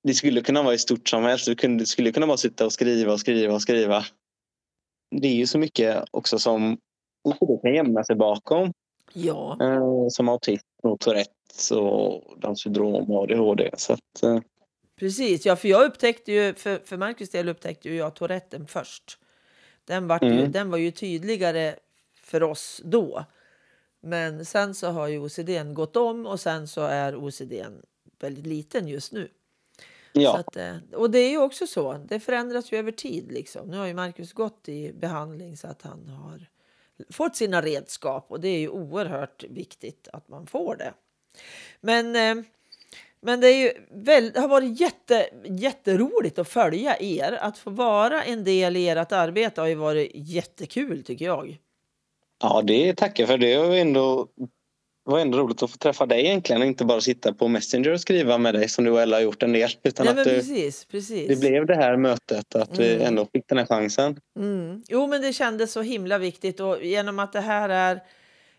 det 0.03 0.13
skulle 0.13 0.41
kunna 0.41 0.63
vara 0.63 0.73
i 0.73 0.77
stort 0.77 1.09
som 1.09 1.23
helst. 1.23 1.49
Det 1.61 1.85
skulle 1.85 2.11
kunna 2.11 2.27
bara 2.27 2.37
sitta 2.37 2.65
och 2.65 2.73
skriva 2.73 3.13
och 3.13 3.19
skriva 3.19 3.53
och 3.53 3.61
skriva. 3.61 4.05
Det 5.21 5.27
är 5.27 5.35
ju 5.35 5.47
så 5.47 5.57
mycket 5.57 6.03
också 6.11 6.39
som 6.39 6.77
OCD 7.23 7.61
kan 7.61 7.73
gömma 7.75 8.03
sig 8.03 8.15
bakom. 8.15 8.73
Ja, 9.13 9.57
eh, 9.61 10.07
som 10.09 10.29
autism 10.29 10.65
och 10.83 10.99
Tourettes 10.99 11.71
och 11.71 12.39
Downs 12.39 12.61
syndrom 12.61 13.11
och 13.11 13.23
ADHD. 13.23 13.69
Så 13.77 13.93
att, 13.93 14.23
eh, 14.23 14.39
precis. 14.99 15.45
Ja, 15.45 15.55
för 15.55 15.67
jag 15.67 15.85
upptäckte 15.85 16.31
ju, 16.31 16.53
för, 16.53 16.81
för 16.85 16.97
Marcus 16.97 17.29
del 17.29 17.49
upptäckte 17.49 17.89
ju 17.89 17.95
jag 17.95 18.13
Touretten 18.15 18.67
först. 18.67 19.17
Den, 19.85 20.07
vart 20.07 20.23
ju, 20.23 20.31
Mm. 20.31 20.51
den 20.51 20.69
var 20.71 20.77
ju 20.77 20.91
tydligare 20.91 21.75
för 22.21 22.43
oss 22.43 22.81
då. 22.85 23.25
Men 24.01 24.45
sen 24.45 24.75
så 24.75 24.87
har 24.87 25.07
ju 25.07 25.19
OCDn 25.19 25.73
gått 25.73 25.95
om 25.95 26.25
och 26.25 26.39
sen 26.39 26.67
så 26.67 26.81
är 26.81 27.15
OCDn 27.15 27.81
väldigt 28.19 28.45
liten 28.45 28.87
just 28.87 29.11
nu. 29.11 29.29
Ja, 30.13 30.37
att, 30.37 30.55
eh, 30.57 30.75
och 30.93 31.11
det 31.11 31.19
är 31.19 31.29
ju 31.29 31.37
också 31.37 31.67
så. 31.67 31.93
Det 31.93 32.19
förändras 32.19 32.71
ju 32.71 32.77
över 32.77 32.91
tid. 32.91 33.31
Liksom. 33.31 33.67
Nu 33.67 33.77
har 33.77 33.85
ju 33.85 33.93
Marcus 33.93 34.33
gått 34.33 34.69
i 34.69 34.93
behandling 34.93 35.57
så 35.57 35.67
att 35.67 35.81
han 35.81 36.07
har 36.07 36.45
fått 37.09 37.35
sina 37.35 37.61
redskap 37.61 38.25
och 38.29 38.39
det 38.39 38.47
är 38.47 38.59
ju 38.59 38.69
oerhört 38.69 39.43
viktigt 39.43 40.07
att 40.13 40.27
man 40.27 40.47
får 40.47 40.75
det. 40.75 40.93
Men, 41.81 42.15
eh, 42.15 42.45
men 43.21 43.41
det, 43.41 43.47
är 43.47 43.55
ju 43.55 43.71
väl, 43.91 44.35
har 44.35 44.47
varit 44.47 44.79
jätte, 44.79 45.29
jätteroligt 45.45 46.39
att 46.39 46.47
följa 46.47 46.99
er. 46.99 47.37
Att 47.41 47.57
få 47.57 47.69
vara 47.69 48.23
en 48.23 48.43
del 48.43 48.77
i 48.77 48.89
ert 48.89 49.11
arbete 49.11 49.61
har 49.61 49.67
ju 49.67 49.75
varit 49.75 50.11
jättekul 50.13 51.03
tycker 51.03 51.25
jag. 51.25 51.57
ja, 52.41 52.61
det 52.63 52.95
tackar 52.95 53.25
för. 53.25 53.37
Det 53.37 53.57
var 53.57 53.75
ändå, 53.75 54.27
var 55.03 55.19
ändå 55.19 55.37
roligt 55.37 55.63
att 55.63 55.71
få 55.71 55.77
träffa 55.77 56.05
dig 56.05 56.25
egentligen 56.25 56.61
och 56.61 56.67
inte 56.67 56.85
bara 56.85 57.01
sitta 57.01 57.33
på 57.33 57.47
Messenger 57.47 57.91
och 57.93 57.99
skriva 58.01 58.37
med 58.37 58.53
dig 58.53 58.69
som 58.69 58.85
du 58.85 58.91
och 58.91 59.01
Ella 59.01 59.15
har 59.15 59.21
gjort 59.21 59.43
en 59.43 59.53
del. 59.53 59.69
Utan 59.83 60.05
Nej, 60.05 60.11
att 60.19 60.23
det, 60.23 60.35
precis, 60.35 60.85
precis. 60.85 61.27
det 61.27 61.35
blev 61.35 61.65
det 61.65 61.75
här 61.75 61.97
mötet, 61.97 62.55
att 62.55 62.79
vi 62.79 62.93
Mm. 62.93 63.07
ändå 63.07 63.27
fick 63.33 63.47
den 63.47 63.57
här 63.57 63.65
chansen. 63.65 64.19
Mm. 64.39 64.83
Jo, 64.87 65.07
men 65.07 65.21
det 65.21 65.33
kändes 65.33 65.71
så 65.71 65.81
himla 65.81 66.17
viktigt 66.17 66.59
och 66.59 66.83
genom 66.83 67.19
att 67.19 67.33
det 67.33 67.41
här 67.41 67.69
är 67.69 67.99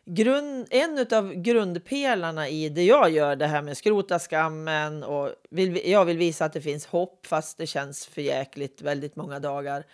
grund, 0.07 0.67
en 0.71 1.07
av 1.13 1.35
grundpelarna 1.35 2.49
i 2.49 2.69
det 2.69 2.83
jag 2.83 3.11
gör, 3.11 3.37
det 3.37 3.47
här 3.47 3.63
med 3.63 3.77
skrota 3.77 4.19
skammen 4.19 5.03
och 5.03 5.31
vill, 5.51 5.81
jag 5.91 6.05
vill 6.05 6.19
visa 6.19 6.45
att 6.45 6.53
det 6.53 6.61
finns 6.61 6.87
hopp 6.87 7.27
fast 7.27 7.59
det 7.59 7.67
känns 7.67 8.07
för 8.07 8.23
jäkligt 8.23 8.83
väldigt 8.83 9.17
många 9.17 9.39
dagar. 9.39 9.85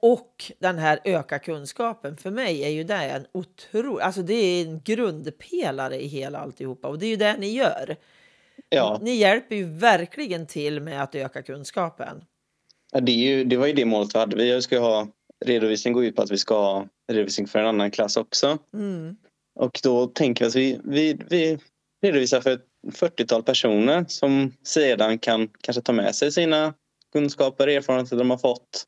Och 0.00 0.52
den 0.58 0.78
här 0.78 1.00
öka 1.04 1.38
kunskapen, 1.38 2.16
för 2.16 2.30
mig 2.30 2.64
är 2.64 2.68
ju 2.68 2.84
det 2.84 2.94
en 2.94 3.26
otrolig, 3.32 4.02
alltså 4.02 4.22
det 4.22 4.34
är 4.34 4.66
en 4.66 4.80
grundpelare 4.84 6.02
i 6.02 6.06
hela 6.06 6.38
alltihopa 6.38 6.88
och 6.88 6.98
det 6.98 7.06
är 7.06 7.10
ju 7.10 7.16
det 7.16 7.36
ni 7.36 7.50
gör. 7.52 7.96
Ja, 8.68 8.98
Ni 9.02 9.14
hjälper 9.14 9.56
ju 9.56 9.64
verkligen 9.64 10.46
till 10.46 10.80
med 10.80 11.02
att 11.02 11.14
öka 11.14 11.42
kunskapen. 11.42 12.24
Ja, 12.92 13.00
Det, 13.00 13.12
är 13.12 13.36
ju, 13.36 13.44
det 13.44 13.56
var 13.56 13.66
ju 13.66 13.72
det 13.72 13.84
målet 13.84 14.14
vi 14.14 14.18
hade. 14.18 14.36
Vi 14.36 14.62
ska 14.62 14.78
ha 14.78 15.08
redovisning 15.44 15.94
går 15.94 16.04
ut 16.04 16.16
på 16.16 16.22
att 16.22 16.30
vi 16.30 16.38
ska 16.38 16.54
ha 16.54 16.86
redovisning 17.12 17.46
för 17.46 17.58
en 17.58 17.66
annan 17.66 17.90
klass 17.90 18.16
också. 18.16 18.58
Mm. 18.74 19.16
Och 19.54 19.80
då 19.82 20.06
tänker 20.06 20.44
vi 20.44 20.48
att 20.48 20.56
vi, 20.56 20.80
vi, 20.84 21.18
vi 21.28 21.58
redovisar 22.02 22.40
för 22.40 22.50
ett 22.50 22.64
40-tal 22.86 23.42
personer 23.42 24.04
som 24.08 24.52
sedan 24.62 25.18
kan 25.18 25.48
kanske 25.60 25.82
ta 25.82 25.92
med 25.92 26.14
sig 26.14 26.32
sina 26.32 26.74
kunskaper, 27.12 27.68
erfarenheter 27.68 28.16
de 28.16 28.30
har 28.30 28.38
fått 28.38 28.84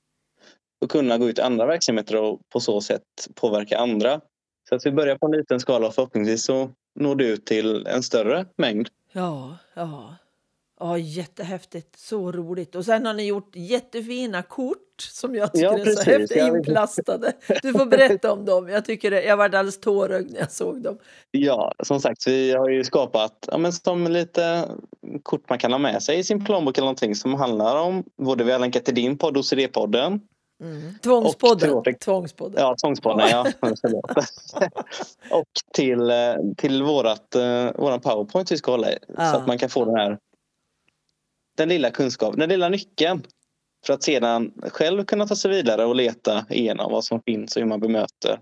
och 0.80 0.90
kunna 0.90 1.18
gå 1.18 1.28
ut 1.28 1.38
i 1.38 1.42
andra 1.42 1.66
verksamheter 1.66 2.16
och 2.16 2.40
på 2.48 2.60
så 2.60 2.80
sätt 2.80 3.02
påverka 3.34 3.78
andra. 3.78 4.20
Så 4.68 4.74
att 4.74 4.86
vi 4.86 4.92
börjar 4.92 5.16
på 5.16 5.26
en 5.26 5.32
liten 5.32 5.60
skala 5.60 5.86
och 5.86 5.94
förhoppningsvis 5.94 6.44
så 6.44 6.70
når 6.94 7.14
det 7.14 7.24
ut 7.24 7.46
till 7.46 7.86
en 7.86 8.02
större 8.02 8.46
mängd. 8.56 8.88
Ja, 9.12 9.56
ja. 9.74 10.16
Ja, 10.80 10.98
jättehäftigt. 10.98 11.98
Så 11.98 12.32
roligt. 12.32 12.74
Och 12.74 12.84
sen 12.84 13.06
har 13.06 13.14
ni 13.14 13.26
gjort 13.26 13.56
jättefina 13.56 14.42
kort 14.42 15.00
som 15.00 15.34
jag 15.34 15.52
tycker 15.52 15.66
Ja, 15.66 15.78
är 15.78 15.84
så 15.84 16.10
häftigt 16.10 16.36
inplastade. 16.36 17.32
Du 17.62 17.72
får 17.72 17.86
berätta 17.86 18.32
om 18.32 18.44
dem. 18.44 18.68
Jag 18.68 18.84
tycker 18.84 19.10
det, 19.10 19.22
jag 19.22 19.36
var 19.36 19.44
alldeles 19.44 19.80
tårögd 19.80 20.30
när 20.32 20.40
jag 20.40 20.52
såg 20.52 20.82
dem. 20.82 20.98
Ja, 21.30 21.72
som 21.82 22.00
sagt, 22.00 22.26
vi 22.26 22.52
har 22.52 22.68
ju 22.68 22.84
skapat 22.84 23.48
ja, 23.52 23.58
men 23.58 23.72
som 23.72 24.06
lite 24.06 24.68
kort 25.22 25.48
man 25.48 25.58
kan 25.58 25.72
ha 25.72 25.78
med 25.78 26.02
sig 26.02 26.18
i 26.18 26.24
sin 26.24 26.44
plånbok 26.44 26.78
eller 26.78 26.86
någonting 26.86 27.14
som 27.14 27.34
handlar 27.34 27.80
om, 27.80 28.04
både 28.22 28.44
vi 28.44 28.52
har 28.52 28.58
länkat 28.58 28.84
till 28.84 28.94
din 28.94 29.18
podd, 29.18 29.36
OCD-podden, 29.36 30.20
Mm. 30.60 30.94
Tvångspodden. 31.02 31.74
Och 31.74 32.00
Tvångspodden. 32.00 32.60
ja, 32.60 32.76
Tvångspodden, 32.80 33.28
ja. 33.30 33.46
Och 35.30 35.48
till, 35.72 36.10
eh, 36.10 36.34
till 36.56 36.82
vårat, 36.82 37.34
eh, 37.34 37.72
våran 37.74 38.00
powerpoint 38.00 38.52
vi 38.52 38.56
ska 38.56 38.70
hålla 38.70 38.92
i. 38.92 38.98
Ja. 39.16 39.32
Så 39.32 39.36
att 39.36 39.46
man 39.46 39.58
kan 39.58 39.70
få 39.70 39.84
den 39.84 39.94
här, 39.94 40.18
den 41.56 41.68
lilla 41.68 41.90
kunskapen, 41.90 42.40
den 42.40 42.48
lilla 42.48 42.68
nyckeln. 42.68 43.22
För 43.86 43.92
att 43.92 44.02
sedan 44.02 44.52
själv 44.62 45.04
kunna 45.04 45.26
ta 45.26 45.36
sig 45.36 45.50
vidare 45.50 45.84
och 45.84 45.96
leta 45.96 46.46
igenom 46.48 46.92
vad 46.92 47.04
som 47.04 47.22
finns 47.22 47.56
och 47.56 47.60
hur 47.60 47.68
man 47.68 47.80
bemöter. 47.80 48.40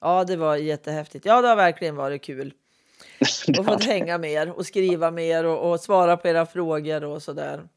Ja, 0.00 0.24
det 0.24 0.36
var 0.36 0.56
jättehäftigt. 0.56 1.24
Ja, 1.24 1.42
det 1.42 1.48
har 1.48 1.56
verkligen 1.56 1.96
varit 1.96 2.22
kul. 2.22 2.54
Och 3.58 3.64
fått 3.64 3.84
hänga 3.84 4.18
med 4.18 4.30
er 4.30 4.50
och 4.50 4.66
skriva 4.66 5.10
mer 5.10 5.44
och, 5.44 5.70
och 5.70 5.80
svara 5.80 6.16
på 6.16 6.28
era 6.28 6.46
frågor 6.46 7.04
och 7.04 7.22
sådär. 7.22 7.68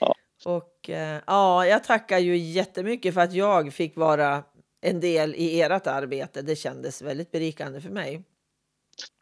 Ja. 0.00 0.14
Och 0.44 0.90
eh, 0.90 1.20
ja, 1.26 1.66
jag 1.66 1.84
tackar 1.84 2.18
ju 2.18 2.36
jättemycket 2.36 3.14
för 3.14 3.20
att 3.20 3.32
jag 3.32 3.72
fick 3.72 3.96
vara 3.96 4.42
en 4.80 5.00
del 5.00 5.34
i 5.34 5.60
ert 5.60 5.86
arbete. 5.86 6.42
Det 6.42 6.56
kändes 6.56 7.02
väldigt 7.02 7.30
berikande 7.30 7.80
för 7.80 7.90
mig. 7.90 8.22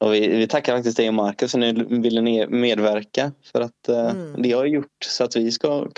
Och 0.01 0.15
vi, 0.15 0.29
vi 0.29 0.47
tackar 0.49 0.77
faktiskt 0.77 0.97
dig 0.97 1.09
och 1.09 1.15
Marcus 1.15 1.53
för 1.53 1.59
att 1.59 1.77
ni 1.77 1.99
ville 1.99 2.47
medverka. 2.49 3.33
För 3.53 3.61
att 3.61 3.89
eh, 3.89 4.11
Mm. 4.11 4.43
det 4.43 4.53
har 4.53 4.65
gjort 4.65 5.05
så 5.05 5.25
att 5.25 5.37
vi 5.37 5.51
ska, 5.53 5.89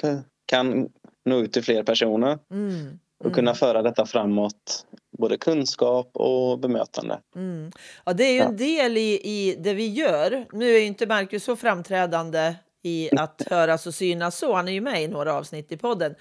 kan, 0.47 0.89
nå 1.25 1.39
ut 1.39 1.53
till 1.53 1.63
fler 1.65 1.83
personer 1.83 2.39
Mm. 2.51 2.99
och 3.25 3.33
kunna 3.35 3.55
föra 3.55 3.83
detta 3.83 4.07
framåt. 4.07 4.87
Både 5.19 5.37
kunskap 5.37 6.11
och 6.15 6.59
bemötande. 6.59 7.21
Mm. 7.37 7.73
Ja, 8.05 8.13
det 8.13 8.25
är 8.25 8.33
ju 8.33 8.41
en 8.41 8.57
del 8.57 8.97
i, 8.97 9.21
i 9.25 9.57
det 9.59 9.75
vi 9.75 9.89
gör. 9.89 10.47
Nu 10.53 10.77
är 10.77 10.81
inte 10.81 11.07
Marcus 11.07 11.45
så 11.45 11.57
framträdande 11.57 12.55
i 12.89 13.11
att 13.17 13.43
höras 13.51 13.87
och 13.87 13.95
synas 13.95 14.39
så. 14.39 14.55
Han 14.55 14.69
är 14.69 14.73
ju 14.73 14.81
med 14.81 15.03
i 15.03 15.09
några 15.09 15.35
avsnitt 15.35 15.73
i 15.73 15.77
podden. 15.77 16.15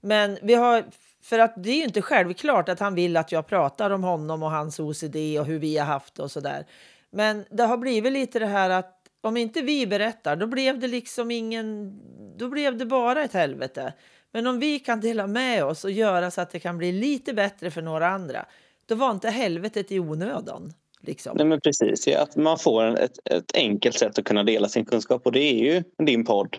Men 0.00 0.38
vi 0.42 0.54
har, 0.54 0.84
för 1.22 1.38
att 1.38 1.54
det 1.56 1.70
är 1.70 1.76
ju 1.76 1.84
inte 1.84 2.02
självklart 2.02 2.68
att 2.68 2.80
han 2.80 2.94
vill 2.94 3.16
att 3.16 3.32
jag 3.32 3.46
pratar 3.46 3.90
om 3.90 4.04
honom 4.04 4.42
och 4.42 4.50
hans 4.50 4.80
OCD 4.80 5.16
och 5.40 5.46
hur 5.46 5.58
vi 5.58 5.78
har 5.78 5.86
haft 5.86 6.14
det 6.14 6.22
och 6.22 6.30
så 6.30 6.40
där. 6.40 6.66
Men 7.10 7.44
det 7.50 7.62
har 7.62 7.76
blivit 7.76 8.12
lite 8.12 8.38
det 8.38 8.46
här 8.46 8.70
att 8.70 8.98
om 9.20 9.36
inte 9.36 9.62
vi 9.62 9.86
berättar, 9.86 10.36
då 10.36 10.46
blev 10.46 10.78
det 10.78 10.88
liksom 10.88 11.30
ingen, 11.30 11.98
då 12.36 12.48
blev 12.48 12.76
det 12.76 12.86
bara 12.86 13.24
ett 13.24 13.32
helvete. 13.32 13.92
Men 14.32 14.46
om 14.46 14.58
vi 14.58 14.78
kan 14.78 15.00
dela 15.00 15.26
med 15.26 15.64
oss 15.64 15.84
och 15.84 15.90
göra 15.90 16.30
så 16.30 16.40
att 16.40 16.50
det 16.50 16.60
kan 16.60 16.78
bli 16.78 16.92
lite 16.92 17.34
bättre 17.34 17.70
för 17.70 17.82
några 17.82 18.08
andra, 18.08 18.46
då 18.86 18.94
var 18.94 19.10
inte 19.10 19.30
helvetet 19.30 19.92
i 19.92 20.00
onödan. 20.00 20.72
Liksom. 21.06 21.36
Nej 21.36 21.46
men 21.46 21.60
precis, 21.60 22.06
ja, 22.06 22.22
att 22.22 22.36
man 22.36 22.58
får 22.58 22.82
en, 22.82 22.96
ett, 22.96 23.18
ett 23.30 23.56
enkelt 23.56 23.98
sätt 23.98 24.18
att 24.18 24.24
kunna 24.24 24.44
dela 24.44 24.68
sin 24.68 24.84
kunskap 24.84 25.26
och 25.26 25.32
det 25.32 25.40
är 25.40 25.54
ju 25.54 25.82
din 26.06 26.24
podd. 26.24 26.56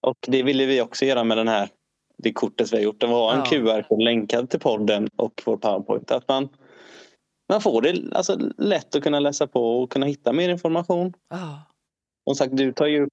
Och 0.00 0.16
det 0.26 0.42
ville 0.42 0.66
vi 0.66 0.80
också 0.80 1.04
göra 1.04 1.24
med 1.24 1.36
den 1.36 1.48
här, 1.48 1.68
det 2.22 2.32
kortet 2.32 2.72
vi 2.72 2.76
har 2.76 2.84
gjort. 2.84 3.00
Det 3.00 3.06
var 3.06 3.32
en 3.32 3.38
Ja. 3.38 3.44
QR-kod 3.44 4.02
länkad 4.02 4.50
till 4.50 4.60
podden 4.60 5.08
och 5.16 5.42
vår 5.44 5.56
powerpoint. 5.56 6.10
Att 6.10 6.28
man, 6.28 6.48
man 7.52 7.60
får 7.60 7.82
det 7.82 8.16
alltså, 8.16 8.38
lätt 8.58 8.94
att 8.94 9.02
kunna 9.02 9.20
läsa 9.20 9.46
på 9.46 9.82
och 9.82 9.92
kunna 9.92 10.06
hitta 10.06 10.32
mer 10.32 10.48
information. 10.48 11.12
Ja. 11.30 11.62
Som 12.28 12.34
sagt, 12.34 12.56
du 12.56 12.72
tar 12.72 12.86
ju 12.86 13.04
upp 13.04 13.12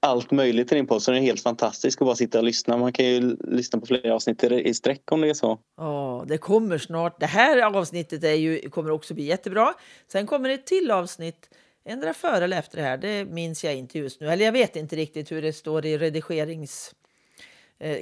allt 0.00 0.30
möjligt 0.30 0.72
i 0.72 0.74
din 0.74 0.86
podd 0.86 1.02
så 1.02 1.10
den 1.10 1.20
är 1.20 1.24
helt 1.24 1.42
fantastisk 1.42 2.00
att 2.02 2.06
bara 2.06 2.16
sitta 2.16 2.38
och 2.38 2.44
lyssna. 2.44 2.76
Man 2.76 2.92
kan 2.92 3.04
ju 3.06 3.36
lyssna 3.44 3.80
på 3.80 3.86
flera 3.86 4.14
avsnitt 4.14 4.44
i 4.44 4.74
sträck 4.74 5.12
om 5.12 5.20
det 5.20 5.28
är 5.30 5.34
så. 5.34 5.58
Ja, 5.76 6.24
det 6.28 6.38
kommer 6.38 6.78
snart. 6.78 7.20
Det 7.20 7.26
här 7.26 7.76
avsnittet 7.76 8.24
är 8.24 8.34
ju, 8.34 8.70
kommer 8.70 8.90
också 8.90 9.14
bli 9.14 9.24
jättebra. 9.24 9.74
Sen 10.08 10.26
kommer 10.26 10.48
ett 10.48 10.66
till 10.66 10.90
avsnitt, 10.90 11.50
ändra 11.84 12.14
före 12.14 12.44
eller 12.44 12.58
efter 12.58 12.76
det 12.76 12.82
här. 12.82 12.96
Det 12.98 13.24
minns 13.24 13.64
jag 13.64 13.74
inte 13.76 13.98
just 13.98 14.20
nu. 14.20 14.28
Eller 14.30 14.44
jag 14.44 14.52
vet 14.52 14.76
inte 14.76 14.96
riktigt 14.96 15.32
hur 15.32 15.42
det 15.42 15.52
står 15.52 15.86
i 15.86 15.98
redigeringskön. 15.98 16.94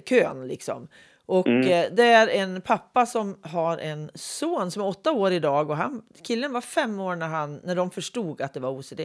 Kön, 0.06 0.48
liksom. 0.48 0.88
Och 1.26 1.46
Mm. 1.46 1.68
eh, 1.68 1.86
det 1.92 2.04
är 2.04 2.28
en 2.28 2.60
pappa 2.60 3.06
som 3.06 3.38
har 3.42 3.78
en 3.78 4.10
son 4.14 4.70
som 4.70 4.82
är 4.82 4.86
åtta 4.86 5.12
år 5.12 5.32
idag 5.32 5.70
och 5.70 5.76
han, 5.76 6.02
killen 6.22 6.52
var 6.52 6.60
fem 6.60 7.00
år 7.00 7.16
när, 7.16 7.26
han, 7.28 7.60
när 7.64 7.74
de 7.76 7.90
förstod 7.90 8.40
att 8.40 8.54
det 8.54 8.60
var 8.60 8.70
OCD. 8.70 9.00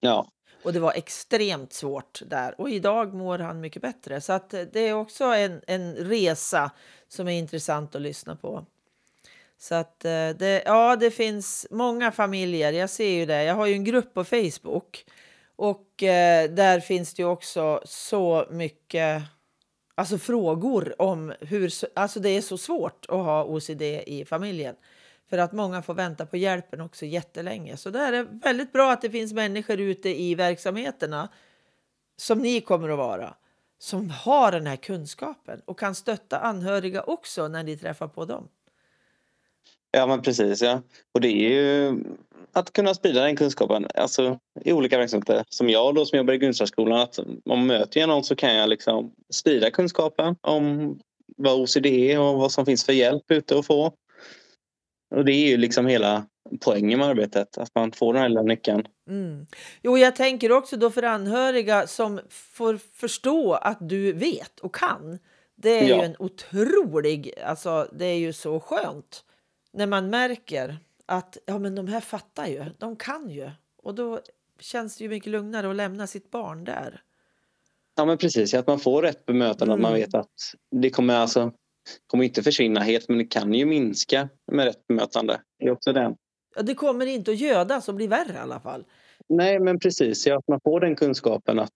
Ja, 0.00 0.26
och 0.62 0.72
det 0.72 0.80
var 0.80 0.92
extremt 0.92 1.72
svårt 1.72 2.22
där. 2.26 2.60
Och 2.60 2.70
idag 2.70 3.14
mår 3.14 3.38
han 3.38 3.60
mycket 3.60 3.82
bättre. 3.82 4.20
Så 4.20 4.32
att 4.32 4.54
eh, 4.54 4.62
det 4.72 4.88
är 4.88 4.94
också 4.94 5.24
en, 5.24 5.60
en 5.66 5.94
resa 5.94 6.70
som 7.08 7.28
är 7.28 7.38
intressant 7.38 7.94
att 7.94 8.02
lyssna 8.02 8.36
på. 8.36 8.66
Så 9.58 9.74
att 9.74 10.04
eh, 10.04 10.28
det, 10.28 10.62
ja, 10.66 10.96
det 10.96 11.10
finns 11.10 11.66
många 11.70 12.12
familjer. 12.12 12.72
Jag 12.72 12.90
ser 12.90 13.10
ju 13.10 13.26
det. 13.26 13.44
Jag 13.44 13.54
har 13.54 13.66
ju 13.66 13.74
en 13.74 13.84
grupp 13.84 14.14
på 14.14 14.24
Facebook. 14.24 15.04
Och 15.56 16.02
eh, 16.02 16.50
där 16.50 16.80
finns 16.80 17.14
det 17.14 17.22
ju 17.22 17.28
också 17.28 17.80
så 17.84 18.46
mycket 18.50 19.22
alltså 19.94 20.18
frågor 20.18 21.02
om 21.02 21.32
hur... 21.40 21.72
Alltså 21.94 22.20
det 22.20 22.28
är 22.28 22.40
så 22.40 22.58
svårt 22.58 23.06
att 23.08 23.24
ha 23.24 23.44
OCD 23.44 23.82
i 23.82 24.24
familjen. 24.28 24.74
För 25.32 25.38
att 25.38 25.52
många 25.52 25.82
får 25.82 25.94
vänta 25.94 26.26
på 26.26 26.36
hjälpen 26.36 26.80
också 26.80 27.06
jättelänge. 27.06 27.76
Så 27.76 27.90
det 27.90 27.98
är 27.98 28.26
väldigt 28.42 28.72
bra 28.72 28.92
att 28.92 29.02
det 29.02 29.10
finns 29.10 29.32
människor 29.32 29.80
ute 29.80 30.08
i 30.08 30.34
verksamheterna 30.34 31.28
som 32.16 32.38
ni 32.38 32.60
kommer 32.60 32.88
att 32.88 32.98
vara 32.98 33.34
som 33.78 34.10
har 34.10 34.52
den 34.52 34.66
här 34.66 34.76
kunskapen 34.76 35.60
och 35.64 35.78
kan 35.78 35.94
stötta 35.94 36.38
anhöriga 36.38 37.02
också 37.02 37.48
när 37.48 37.62
ni 37.62 37.76
träffar 37.76 38.08
på 38.08 38.24
dem. 38.24 38.48
Ja, 39.90 40.06
men 40.06 40.22
precis. 40.22 40.62
Ja. 40.62 40.82
Och 41.12 41.20
det 41.20 41.28
är 41.28 41.50
ju 41.50 42.04
att 42.52 42.72
kunna 42.72 42.94
sprida 42.94 43.22
den 43.22 43.36
kunskapen 43.36 43.86
alltså, 43.94 44.38
i 44.64 44.72
olika 44.72 44.98
verksamheter. 44.98 45.44
Som 45.48 45.68
jag 45.68 45.94
då 45.94 46.06
som 46.06 46.16
jobbar 46.16 46.34
i 46.34 46.38
grundsärskolan, 46.38 47.00
att 47.00 47.18
om 47.44 47.66
möter 47.66 48.00
jag 48.00 48.08
någon 48.08 48.24
så 48.24 48.36
kan 48.36 48.54
jag 48.54 48.68
liksom 48.68 49.12
sprida 49.30 49.70
kunskapen 49.70 50.36
om 50.40 50.98
vad 51.36 51.60
OCD 51.60 51.86
är 51.86 52.20
och 52.20 52.38
vad 52.38 52.52
som 52.52 52.66
finns 52.66 52.84
för 52.84 52.92
hjälp 52.92 53.30
ute 53.30 53.58
att 53.58 53.66
få. 53.66 53.92
Och 55.12 55.24
det 55.24 55.32
är 55.32 55.48
ju 55.48 55.56
liksom 55.56 55.86
hela 55.86 56.26
poängen 56.60 56.98
med 56.98 57.08
arbetet, 57.08 57.58
att 57.58 57.74
man 57.74 57.92
får 57.92 58.12
den 58.12 58.22
här 58.22 58.28
lilla 58.28 58.42
nyckeln. 58.42 58.86
Mm. 59.08 59.46
Jo, 59.82 59.98
jag 59.98 60.16
tänker 60.16 60.52
också 60.52 60.76
då 60.76 60.90
för 60.90 61.02
anhöriga 61.02 61.86
som 61.86 62.20
får 62.30 62.76
förstå 62.76 63.52
att 63.52 63.78
du 63.80 64.12
vet 64.12 64.60
och 64.60 64.74
kan. 64.74 65.18
Det 65.54 65.70
är 65.70 65.88
ja. 65.88 65.96
ju 65.96 66.02
en 66.02 66.16
otrolig, 66.18 67.32
alltså 67.44 67.88
det 67.92 68.04
är 68.04 68.18
ju 68.18 68.32
så 68.32 68.60
skönt 68.60 69.24
när 69.72 69.86
man 69.86 70.10
märker 70.10 70.76
att 71.06 71.38
ja, 71.46 71.58
men 71.58 71.74
de 71.74 71.88
här 71.88 72.00
fattar 72.00 72.46
ju, 72.46 72.64
de 72.78 72.96
kan 72.96 73.30
ju. 73.30 73.50
Och 73.82 73.94
då 73.94 74.20
känns 74.60 74.96
det 74.96 75.04
ju 75.04 75.10
mycket 75.10 75.32
lugnare 75.32 75.70
att 75.70 75.76
lämna 75.76 76.06
sitt 76.06 76.30
barn 76.30 76.64
där. 76.64 77.02
Ja 77.94 78.04
men 78.04 78.18
precis, 78.18 78.54
att 78.54 78.66
man 78.66 78.78
får 78.78 79.02
rätt 79.02 79.26
bemötande, 79.26 79.74
mm. 79.74 79.84
att 79.84 79.90
man 79.90 80.00
vet 80.00 80.14
att 80.14 80.54
det 80.70 80.90
kommer 80.90 81.14
alltså 81.14 81.52
kommer 82.06 82.24
inte 82.24 82.42
försvinna 82.42 82.80
helt 82.80 83.08
men 83.08 83.18
det 83.18 83.24
kan 83.24 83.54
ju 83.54 83.66
minska 83.66 84.28
med 84.52 84.64
rätt 84.64 84.86
bemötande. 84.86 85.40
Det 85.58 85.66
är 85.66 85.70
också 85.70 85.92
den. 85.92 86.16
Ja, 86.56 86.62
det 86.62 86.74
kommer 86.74 87.06
inte 87.06 87.30
att 87.30 87.40
gödas 87.40 87.88
och 87.88 87.94
bli 87.94 88.06
värre 88.06 88.32
i 88.34 88.38
alla 88.38 88.60
fall. 88.60 88.84
Nej 89.28 89.60
men 89.60 89.78
precis, 89.78 90.26
ja, 90.26 90.38
att 90.38 90.48
man 90.48 90.60
får 90.64 90.80
den 90.80 90.96
kunskapen 90.96 91.58
att 91.58 91.72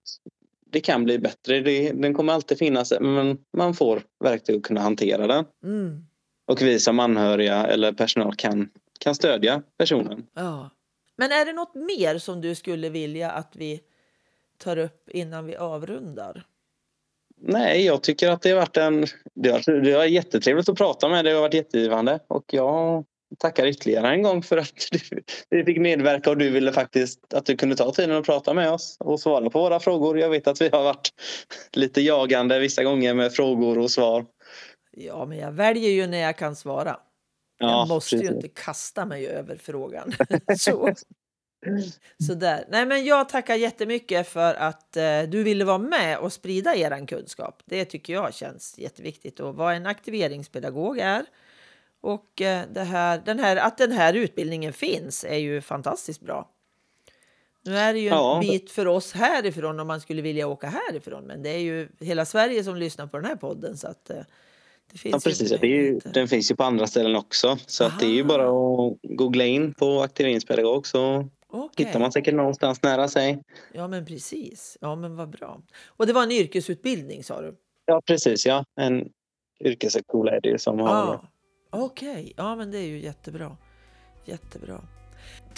det 0.71 0.79
kan 0.79 1.03
bli 1.03 1.19
bättre. 1.19 1.59
Det, 1.59 1.91
den 1.91 2.13
kommer 2.13 2.33
alltid 2.33 2.57
finnas 2.57 2.93
men 2.99 3.37
man 3.57 3.73
får 3.73 4.01
verktyg 4.23 4.55
att 4.55 4.63
kunna 4.63 4.81
hantera 4.81 5.27
den. 5.27 5.45
Mm. 5.63 6.05
Och 6.47 6.61
vi 6.61 6.79
som 6.79 6.99
anhöriga 6.99 7.65
eller 7.65 7.91
personal 7.91 8.35
kan, 8.35 8.69
kan 8.99 9.15
stödja 9.15 9.61
personen. 9.77 10.25
Ja. 10.33 10.69
Men 11.17 11.31
är 11.31 11.45
det 11.45 11.53
något 11.53 11.75
mer 11.75 12.17
som 12.17 12.41
du 12.41 12.55
skulle 12.55 12.89
vilja 12.89 13.31
att 13.31 13.55
vi 13.55 13.81
tar 14.57 14.77
upp 14.77 15.09
innan 15.09 15.45
vi 15.45 15.55
avrundar? 15.55 16.45
Nej, 17.41 17.85
jag 17.85 18.03
tycker 18.03 18.29
att 18.29 18.41
det 18.41 18.49
har 18.49 18.57
varit 18.57 18.77
en... 18.77 19.05
Det 19.35 19.49
har, 19.49 19.81
det 19.81 19.91
har 19.91 20.05
jättetrevligt 20.05 20.69
att 20.69 20.77
prata 20.77 21.09
med 21.09 21.25
dig. 21.25 21.31
Det 21.33 21.37
har 21.37 21.41
varit 21.41 21.53
jättegivande. 21.53 22.19
Och 22.27 22.45
jag 22.47 23.05
tackar 23.39 23.65
ytterligare 23.65 24.09
en 24.09 24.21
gång 24.21 24.43
för 24.43 24.57
att 24.57 24.87
du, 24.91 24.99
du 25.49 25.65
fick 25.65 25.77
medverka 25.77 26.29
och 26.29 26.37
du 26.37 26.49
ville 26.49 26.71
faktiskt 26.71 27.33
att 27.33 27.45
du 27.45 27.57
kunde 27.57 27.75
ta 27.75 27.91
tiden 27.91 28.17
att 28.17 28.25
prata 28.25 28.53
med 28.53 28.71
oss 28.71 28.97
och 28.99 29.19
svara 29.19 29.49
på 29.49 29.59
våra 29.59 29.79
frågor. 29.79 30.19
Jag 30.19 30.29
vet 30.29 30.47
att 30.47 30.61
vi 30.61 30.69
har 30.69 30.83
varit 30.83 31.09
lite 31.73 32.01
jagande 32.01 32.59
vissa 32.59 32.83
gånger 32.83 33.13
med 33.13 33.33
frågor 33.33 33.77
och 33.77 33.91
svar. 33.91 34.25
Ja, 34.91 35.25
men 35.25 35.37
jag 35.37 35.51
väljer 35.51 35.89
ju 35.89 36.07
när 36.07 36.17
jag 36.17 36.37
kan 36.37 36.55
svara. 36.55 36.99
Ja, 37.59 37.71
jag 37.71 37.87
måste 37.87 38.15
precis. 38.15 38.31
ju 38.31 38.35
inte 38.35 38.47
kasta 38.47 39.05
mig 39.05 39.27
över 39.27 39.57
frågan. 39.57 40.11
Så. 40.57 40.93
Sådär. 42.27 42.65
Nej, 42.69 42.85
men 42.85 43.05
jag 43.05 43.29
tackar 43.29 43.55
jättemycket 43.55 44.27
för 44.27 44.53
att 44.53 44.97
eh, 44.97 45.21
du 45.21 45.43
ville 45.43 45.65
vara 45.65 45.77
med 45.77 46.17
och 46.17 46.33
sprida 46.33 46.75
er 46.75 47.05
kunskap. 47.07 47.61
Det 47.65 47.85
tycker 47.85 48.13
jag 48.13 48.33
känns 48.33 48.77
jätteviktigt 48.77 49.39
och 49.39 49.55
vad 49.55 49.75
en 49.75 49.85
aktiveringspedagog 49.85 50.99
är. 50.99 51.25
Och 52.01 52.41
eh, 52.41 52.63
det 52.73 52.83
här, 52.83 53.21
den 53.25 53.39
här, 53.39 53.55
att 53.55 53.77
den 53.77 53.91
här 53.91 54.13
utbildningen 54.13 54.73
finns 54.73 55.23
är 55.23 55.37
ju 55.37 55.61
fantastiskt 55.61 56.21
bra. 56.21 56.49
Nu 57.65 57.77
är 57.77 57.93
det 57.93 57.99
ju 57.99 58.07
en 58.07 58.13
ja. 58.13 58.39
bit 58.41 58.71
för 58.71 58.87
oss 58.87 59.13
härifrån 59.13 59.79
om 59.79 59.87
man 59.87 60.01
skulle 60.01 60.21
vilja 60.21 60.47
åka 60.47 60.67
härifrån, 60.67 61.23
men 61.23 61.43
det 61.43 61.49
är 61.49 61.59
ju 61.59 61.89
hela 61.99 62.25
Sverige 62.25 62.63
som 62.63 62.75
lyssnar 62.75 63.07
på 63.07 63.17
den 63.17 63.25
här 63.25 63.35
podden 63.35 63.77
så 63.77 63.87
att 63.87 64.09
eh, 64.09 64.17
det 64.91 64.97
finns 64.97 65.13
ja, 65.13 65.29
precis. 65.29 65.59
Det 65.61 65.67
ju, 65.67 65.99
den 65.99 66.27
finns 66.27 66.51
ju 66.51 66.55
på 66.55 66.63
andra 66.63 66.87
ställen 66.87 67.15
också. 67.15 67.57
Så 67.65 67.83
att 67.83 67.99
det 67.99 68.05
är 68.05 68.11
ju 68.11 68.23
bara 68.23 68.43
att 68.43 68.97
googla 69.03 69.45
in 69.45 69.73
på 69.73 70.01
aktiveringspedagog 70.01 70.87
så 70.87 71.29
okay. 71.51 71.85
hittar 71.85 71.99
man 71.99 72.11
säkert 72.11 72.35
någonstans 72.35 72.83
nära 72.83 73.07
sig. 73.07 73.43
Ja, 73.73 73.87
men 73.87 74.05
precis. 74.05 74.77
Ja, 74.81 74.95
men 74.95 75.15
vad 75.15 75.29
bra. 75.29 75.61
Och 75.87 76.07
det 76.07 76.13
var 76.13 76.23
en 76.23 76.31
yrkesutbildning 76.31 77.23
sa 77.23 77.41
du? 77.41 77.55
Ja, 77.85 78.01
precis. 78.05 78.45
Ja, 78.45 78.65
en 78.75 79.09
yrkeshögskola 79.59 80.31
är 80.31 80.41
det 80.41 80.49
ju 80.49 80.57
som 80.57 80.79
har... 80.79 81.29
Okej, 81.69 82.09
okay. 82.09 82.33
ja 82.37 82.55
men 82.55 82.71
det 82.71 82.77
är 82.77 82.87
ju 82.87 82.99
jättebra. 82.99 83.57
Jättebra. 84.25 84.81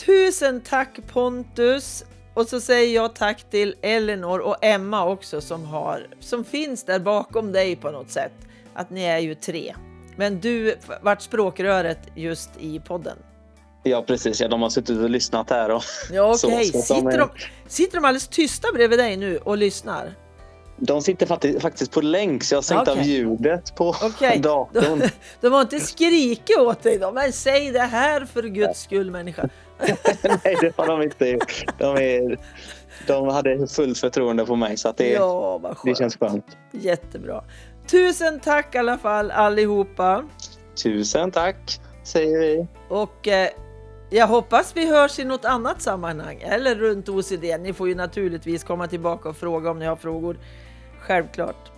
Tusen 0.06 0.62
tack 0.62 1.00
Pontus! 1.08 2.06
Och 2.34 2.48
så 2.48 2.62
säger 2.62 2.96
jag 2.96 3.16
tack 3.16 3.50
till 3.50 3.76
Elinor 3.82 4.40
och 4.40 4.56
Emma 4.62 5.06
också 5.06 5.42
som, 5.42 5.66
har, 5.66 6.08
som 6.20 6.44
finns 6.44 6.84
där 6.84 7.00
bakom 7.00 7.52
dig 7.52 7.76
på 7.76 7.92
något 7.92 8.10
sätt 8.10 8.32
att 8.74 8.90
ni 8.90 9.04
är 9.04 9.20
ju 9.20 9.36
tre. 9.36 9.76
Men 10.16 10.40
du 10.40 10.76
vart 11.02 11.22
språkröret 11.22 12.00
just 12.16 12.50
i 12.60 12.80
podden. 12.80 13.18
Ja 13.84 14.04
precis, 14.08 14.42
ja, 14.42 14.48
de 14.48 14.62
har 14.62 14.70
suttit 14.70 15.00
och 15.00 15.10
lyssnat 15.10 15.50
här. 15.50 15.70
Och 15.70 15.84
ja, 16.12 16.36
okej. 16.44 16.70
Okay. 16.70 16.82
Sitter, 16.82 17.18
de, 17.18 17.30
sitter 17.68 17.98
de 17.98 18.06
alldeles 18.06 18.28
tysta 18.28 18.68
bredvid 18.74 19.00
dig 19.00 19.18
nu 19.18 19.38
och 19.38 19.58
lyssnar? 19.58 20.16
De 20.82 21.02
sitter 21.02 21.60
faktiskt 21.60 21.92
på 21.92 22.02
länk 22.02 22.44
så 22.44 22.54
jag 22.54 22.58
har 22.58 22.64
sänkt 22.64 22.82
okay. 22.82 23.00
av 23.00 23.06
ljudet 23.06 23.76
på 23.76 23.90
okay. 24.04 24.40
datorn. 24.40 25.00
De, 25.00 25.10
de 25.42 25.54
har 25.54 25.62
inte 25.62 25.80
skrikit 25.80 26.58
åt 26.58 26.84
dig 26.84 26.98
då? 26.98 27.12
Men 27.12 27.34
säg 27.34 27.72
det 27.72 27.80
här 27.80 28.26
för 28.26 28.44
guds 28.44 28.82
skull 28.82 29.12
människa. 29.12 29.50
Nej 30.44 30.58
det 30.62 30.78
har 30.78 30.88
de 30.88 31.02
inte 31.02 31.26
gjort. 31.26 31.66
De, 31.78 31.96
är, 31.98 32.40
de 33.08 33.28
hade 33.28 33.68
fullt 33.68 33.98
förtroende 33.98 34.46
på 34.46 34.56
mig 34.56 34.78
så 34.78 34.94
det, 34.98 35.12
ja, 35.12 35.76
det 35.86 35.98
känns 35.98 36.18
skönt. 36.18 36.46
Jättebra. 36.72 37.44
Tusen 37.88 38.40
tack 38.40 38.76
i 38.76 38.78
alla 38.78 38.98
fall 38.98 39.32
allihopa. 39.32 40.24
Tusen 40.84 41.32
tack 41.32 41.80
säger 42.04 42.40
vi. 42.40 42.68
Och 42.90 43.28
eh, 43.28 43.50
jag 44.10 44.28
hoppas 44.28 44.76
vi 44.76 44.90
hörs 44.90 45.20
i 45.20 45.26
något 45.26 45.46
annat 45.46 45.82
sammanhang 45.82 46.42
eller 46.42 46.76
runt 46.76 47.10
OCD. 47.10 47.44
Ni 47.60 47.74
får 47.74 47.88
ju 47.88 47.96
naturligtvis 47.96 48.64
komma 48.64 48.88
tillbaka 48.88 49.30
och 49.30 49.38
fråga 49.38 49.72
om 49.72 49.80
ni 49.80 49.86
har 49.86 49.96
frågor. 49.96 50.38
Självklart. 51.00 51.72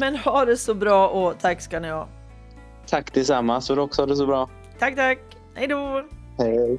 Men 0.00 0.16
ha 0.16 0.44
det 0.44 0.56
så 0.56 0.74
bra 0.74 1.08
och 1.08 1.38
tack 1.40 1.60
ska 1.60 1.80
ni 1.80 1.88
ha. 1.88 2.08
Tack 2.86 3.14
detsamma, 3.14 3.60
så 3.60 3.74
du 3.74 3.80
också 3.80 4.02
har 4.02 4.06
det 4.06 4.16
så 4.16 4.26
bra. 4.26 4.50
Tack, 4.78 4.96
tack. 4.96 5.18
Hej 5.54 5.66
då. 5.66 6.04
Hej. 6.38 6.78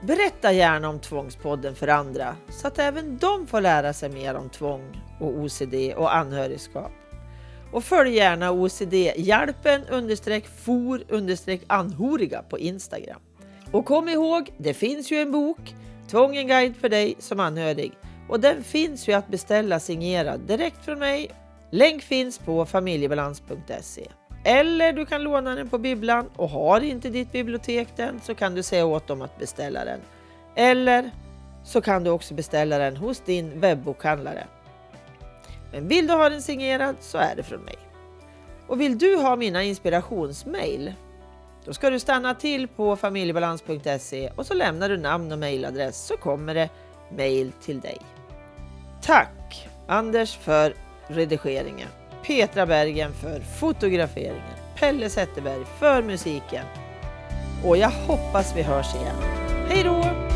Berätta 0.00 0.52
gärna 0.52 0.88
om 0.88 0.98
Tvångspodden 0.98 1.74
för 1.74 1.88
andra 1.88 2.36
så 2.48 2.66
att 2.68 2.78
även 2.78 3.18
de 3.18 3.46
får 3.46 3.60
lära 3.60 3.92
sig 3.92 4.10
mer 4.10 4.34
om 4.34 4.48
tvång 4.48 5.02
och 5.20 5.38
OCD 5.38 5.74
och 5.96 6.16
anhörigskap. 6.16 6.92
Och 7.72 7.84
följ 7.84 8.14
gärna 8.14 8.50
OCD-hjälpen 8.50 9.84
understreck 9.90 10.46
for 10.46 11.02
understreck 11.08 11.62
anhöriga 11.66 12.42
på 12.42 12.58
Instagram. 12.58 13.20
Och 13.74 13.84
kom 13.84 14.08
ihåg, 14.08 14.52
det 14.56 14.74
finns 14.74 15.12
ju 15.12 15.16
en 15.16 15.32
bok, 15.32 15.74
Tvång 16.10 16.36
en 16.36 16.46
guide 16.46 16.76
för 16.76 16.88
dig 16.88 17.14
som 17.18 17.40
anhörig. 17.40 17.92
Och 18.28 18.40
den 18.40 18.64
finns 18.64 19.08
ju 19.08 19.12
att 19.12 19.28
beställa 19.28 19.80
signerad 19.80 20.40
direkt 20.40 20.84
från 20.84 20.98
mig. 20.98 21.30
Länk 21.70 22.02
finns 22.02 22.38
på 22.38 22.66
familjebalans.se. 22.66 24.08
Eller 24.44 24.92
du 24.92 25.06
kan 25.06 25.22
låna 25.22 25.54
den 25.54 25.68
på 25.68 25.78
bibblan 25.78 26.30
och 26.36 26.48
har 26.48 26.80
inte 26.80 27.08
ditt 27.08 27.32
bibliotek 27.32 27.88
den 27.96 28.20
så 28.20 28.34
kan 28.34 28.54
du 28.54 28.62
säga 28.62 28.86
åt 28.86 29.06
dem 29.06 29.22
att 29.22 29.38
beställa 29.38 29.84
den. 29.84 30.00
Eller 30.54 31.10
så 31.64 31.80
kan 31.80 32.04
du 32.04 32.10
också 32.10 32.34
beställa 32.34 32.78
den 32.78 32.96
hos 32.96 33.20
din 33.20 33.60
webbokhandlare. 33.60 34.46
Men 35.72 35.88
vill 35.88 36.06
du 36.06 36.14
ha 36.14 36.28
den 36.28 36.42
signerad 36.42 36.96
så 37.00 37.18
är 37.18 37.36
det 37.36 37.42
från 37.42 37.60
mig. 37.60 37.76
Och 38.66 38.80
vill 38.80 38.98
du 38.98 39.16
ha 39.16 39.36
mina 39.36 39.62
inspirationsmail? 39.62 40.92
Då 41.64 41.72
ska 41.72 41.90
du 41.90 41.98
stanna 42.00 42.34
till 42.34 42.68
på 42.68 42.96
familjebalans.se 42.96 44.30
och 44.36 44.46
så 44.46 44.54
lämnar 44.54 44.88
du 44.88 44.96
namn 44.96 45.32
och 45.32 45.38
mailadress 45.38 46.06
så 46.06 46.16
kommer 46.16 46.54
det 46.54 46.68
mail 47.16 47.52
till 47.62 47.80
dig. 47.80 47.98
Tack 49.02 49.68
Anders 49.86 50.36
för 50.36 50.74
redigeringen, 51.06 51.88
Petra 52.26 52.66
Bergen 52.66 53.12
för 53.12 53.40
fotograferingen, 53.40 54.56
Pelle 54.78 55.10
Zetterberg 55.10 55.64
för 55.78 56.02
musiken. 56.02 56.64
Och 57.64 57.76
jag 57.76 57.90
hoppas 57.90 58.56
vi 58.56 58.62
hörs 58.62 58.94
igen. 58.94 59.16
Hej 59.68 59.84
då! 59.84 60.33